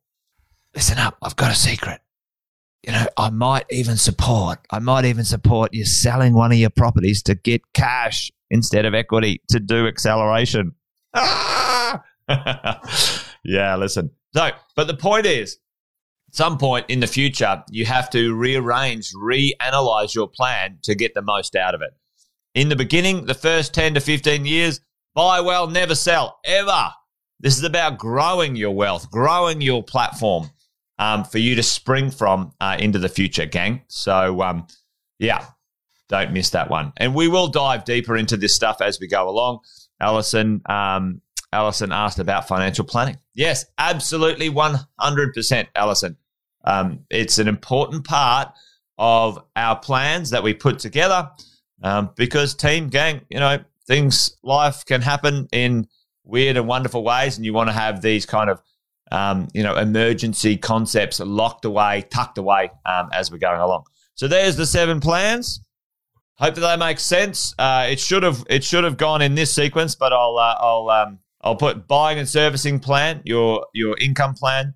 listen 0.74 0.98
up. 0.98 1.16
I've 1.22 1.34
got 1.34 1.50
a 1.50 1.54
secret. 1.54 2.00
You 2.86 2.92
know, 2.92 3.06
I 3.16 3.30
might 3.30 3.64
even 3.70 3.96
support. 3.96 4.58
I 4.70 4.80
might 4.80 5.06
even 5.06 5.24
support 5.24 5.72
you 5.72 5.86
selling 5.86 6.34
one 6.34 6.52
of 6.52 6.58
your 6.58 6.70
properties 6.70 7.22
to 7.22 7.34
get 7.34 7.62
cash 7.72 8.30
instead 8.50 8.84
of 8.84 8.92
equity 8.92 9.40
to 9.48 9.58
do 9.58 9.86
acceleration. 9.86 10.74
Ah! 11.14 12.02
yeah, 13.44 13.76
listen. 13.76 14.10
So, 14.34 14.50
but 14.76 14.88
the 14.88 14.96
point 14.96 15.24
is, 15.24 15.58
some 16.32 16.56
point 16.56 16.86
in 16.88 17.00
the 17.00 17.06
future, 17.06 17.62
you 17.70 17.84
have 17.84 18.08
to 18.10 18.34
rearrange, 18.34 19.12
reanalyze 19.12 20.14
your 20.14 20.28
plan 20.28 20.78
to 20.82 20.94
get 20.94 21.14
the 21.14 21.22
most 21.22 21.54
out 21.54 21.74
of 21.74 21.82
it. 21.82 21.90
In 22.54 22.70
the 22.70 22.76
beginning, 22.76 23.26
the 23.26 23.34
first 23.34 23.74
10 23.74 23.94
to 23.94 24.00
15 24.00 24.46
years, 24.46 24.80
buy 25.14 25.40
well, 25.40 25.66
never 25.66 25.94
sell, 25.94 26.38
ever. 26.44 26.90
This 27.38 27.58
is 27.58 27.64
about 27.64 27.98
growing 27.98 28.56
your 28.56 28.70
wealth, 28.70 29.10
growing 29.10 29.60
your 29.60 29.82
platform 29.82 30.50
um, 30.98 31.24
for 31.24 31.38
you 31.38 31.54
to 31.54 31.62
spring 31.62 32.10
from 32.10 32.52
uh, 32.60 32.76
into 32.78 32.98
the 32.98 33.08
future, 33.10 33.44
gang. 33.44 33.82
So, 33.88 34.40
um, 34.40 34.66
yeah, 35.18 35.44
don't 36.08 36.32
miss 36.32 36.50
that 36.50 36.70
one. 36.70 36.92
And 36.96 37.14
we 37.14 37.28
will 37.28 37.48
dive 37.48 37.84
deeper 37.84 38.16
into 38.16 38.38
this 38.38 38.54
stuff 38.54 38.80
as 38.80 38.98
we 38.98 39.06
go 39.06 39.28
along. 39.28 39.60
Allison, 40.00 40.62
um, 40.66 41.20
Alison 41.52 41.92
asked 41.92 42.18
about 42.18 42.48
financial 42.48 42.84
planning. 42.84 43.18
Yes, 43.34 43.66
absolutely, 43.76 44.48
100%, 44.48 45.66
Alison. 45.76 46.16
Um, 46.64 47.00
it's 47.10 47.38
an 47.38 47.48
important 47.48 48.04
part 48.04 48.52
of 48.98 49.42
our 49.56 49.76
plans 49.78 50.30
that 50.30 50.42
we 50.42 50.54
put 50.54 50.78
together 50.78 51.30
um, 51.82 52.10
because 52.16 52.54
team 52.54 52.88
gang, 52.88 53.22
you 53.28 53.40
know, 53.40 53.58
things, 53.86 54.36
life 54.42 54.84
can 54.84 55.00
happen 55.00 55.48
in 55.52 55.88
weird 56.24 56.56
and 56.56 56.68
wonderful 56.68 57.02
ways, 57.02 57.36
and 57.36 57.44
you 57.44 57.52
want 57.52 57.68
to 57.68 57.72
have 57.72 58.00
these 58.00 58.26
kind 58.26 58.48
of, 58.50 58.62
um, 59.10 59.48
you 59.52 59.62
know, 59.62 59.76
emergency 59.76 60.56
concepts 60.56 61.20
locked 61.20 61.64
away, 61.64 62.06
tucked 62.10 62.38
away 62.38 62.70
um, 62.86 63.08
as 63.12 63.30
we're 63.30 63.38
going 63.38 63.60
along. 63.60 63.84
So 64.14 64.28
there's 64.28 64.56
the 64.56 64.66
seven 64.66 65.00
plans. 65.00 65.60
Hope 66.36 66.54
that 66.54 66.60
they 66.60 66.76
make 66.76 66.98
sense. 66.98 67.54
Uh, 67.58 67.86
it 67.90 68.00
should 68.00 68.22
have 68.22 68.44
it 68.48 68.64
should 68.64 68.84
have 68.84 68.96
gone 68.96 69.22
in 69.22 69.34
this 69.34 69.52
sequence, 69.52 69.94
but 69.94 70.12
I'll 70.12 70.38
uh, 70.38 70.56
I'll 70.58 70.88
um, 70.90 71.18
I'll 71.40 71.56
put 71.56 71.86
buying 71.86 72.18
and 72.18 72.28
servicing 72.28 72.80
plan, 72.80 73.20
your 73.24 73.66
your 73.74 73.96
income 73.98 74.34
plan, 74.34 74.74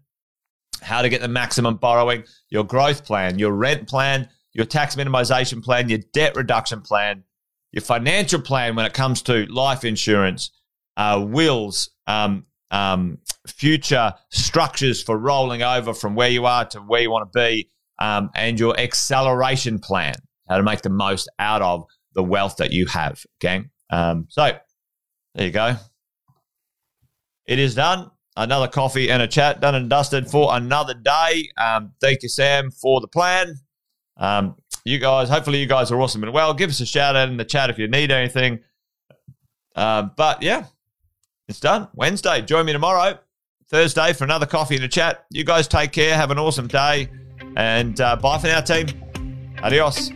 how 0.82 1.02
to 1.02 1.08
get 1.08 1.20
the 1.20 1.28
maximum 1.28 1.76
borrowing, 1.76 2.24
your 2.50 2.64
growth 2.64 3.04
plan, 3.04 3.38
your 3.38 3.52
rent 3.52 3.88
plan, 3.88 4.28
your 4.52 4.64
tax 4.64 4.96
minimization 4.96 5.62
plan, 5.62 5.88
your 5.88 6.00
debt 6.12 6.34
reduction 6.36 6.80
plan, 6.80 7.24
your 7.72 7.82
financial 7.82 8.40
plan 8.40 8.74
when 8.74 8.86
it 8.86 8.94
comes 8.94 9.22
to 9.22 9.46
life 9.46 9.84
insurance, 9.84 10.50
uh, 10.96 11.22
wills, 11.26 11.90
um, 12.06 12.46
um, 12.70 13.18
future 13.46 14.14
structures 14.30 15.02
for 15.02 15.18
rolling 15.18 15.62
over 15.62 15.92
from 15.92 16.14
where 16.14 16.30
you 16.30 16.46
are 16.46 16.64
to 16.64 16.80
where 16.80 17.02
you 17.02 17.10
want 17.10 17.30
to 17.30 17.38
be, 17.38 17.70
um, 17.98 18.30
and 18.34 18.58
your 18.58 18.78
acceleration 18.78 19.78
plan, 19.78 20.14
how 20.48 20.56
to 20.56 20.62
make 20.62 20.82
the 20.82 20.90
most 20.90 21.28
out 21.38 21.62
of 21.62 21.84
the 22.14 22.22
wealth 22.22 22.56
that 22.56 22.72
you 22.72 22.86
have, 22.86 23.22
gang. 23.40 23.70
Um, 23.90 24.26
so 24.28 24.56
there 25.34 25.46
you 25.46 25.52
go. 25.52 25.76
It 27.46 27.58
is 27.58 27.74
done 27.74 28.10
another 28.36 28.68
coffee 28.68 29.10
and 29.10 29.22
a 29.22 29.26
chat 29.26 29.60
done 29.60 29.74
and 29.74 29.88
dusted 29.88 30.30
for 30.30 30.54
another 30.54 30.94
day. 30.94 31.48
Um, 31.56 31.92
thank 32.00 32.22
you, 32.22 32.28
Sam, 32.28 32.70
for 32.70 33.00
the 33.00 33.08
plan. 33.08 33.54
Um, 34.16 34.56
you 34.84 34.98
guys, 34.98 35.28
hopefully, 35.28 35.58
you 35.58 35.66
guys 35.66 35.90
are 35.90 36.00
awesome 36.00 36.22
and 36.22 36.32
well. 36.32 36.54
Give 36.54 36.70
us 36.70 36.80
a 36.80 36.86
shout 36.86 37.16
out 37.16 37.28
in 37.28 37.36
the 37.36 37.44
chat 37.44 37.70
if 37.70 37.78
you 37.78 37.88
need 37.88 38.10
anything. 38.10 38.60
Um, 39.74 40.12
but 40.16 40.42
yeah, 40.42 40.66
it's 41.48 41.60
done. 41.60 41.88
Wednesday. 41.94 42.40
Join 42.42 42.66
me 42.66 42.72
tomorrow, 42.72 43.18
Thursday, 43.68 44.12
for 44.12 44.24
another 44.24 44.46
coffee 44.46 44.76
and 44.76 44.84
a 44.84 44.88
chat. 44.88 45.26
You 45.30 45.44
guys 45.44 45.68
take 45.68 45.92
care. 45.92 46.14
Have 46.14 46.30
an 46.30 46.38
awesome 46.38 46.68
day. 46.68 47.10
And 47.56 48.00
uh, 48.00 48.16
bye 48.16 48.38
for 48.38 48.46
now, 48.46 48.60
team. 48.60 48.86
Adios. 49.62 50.10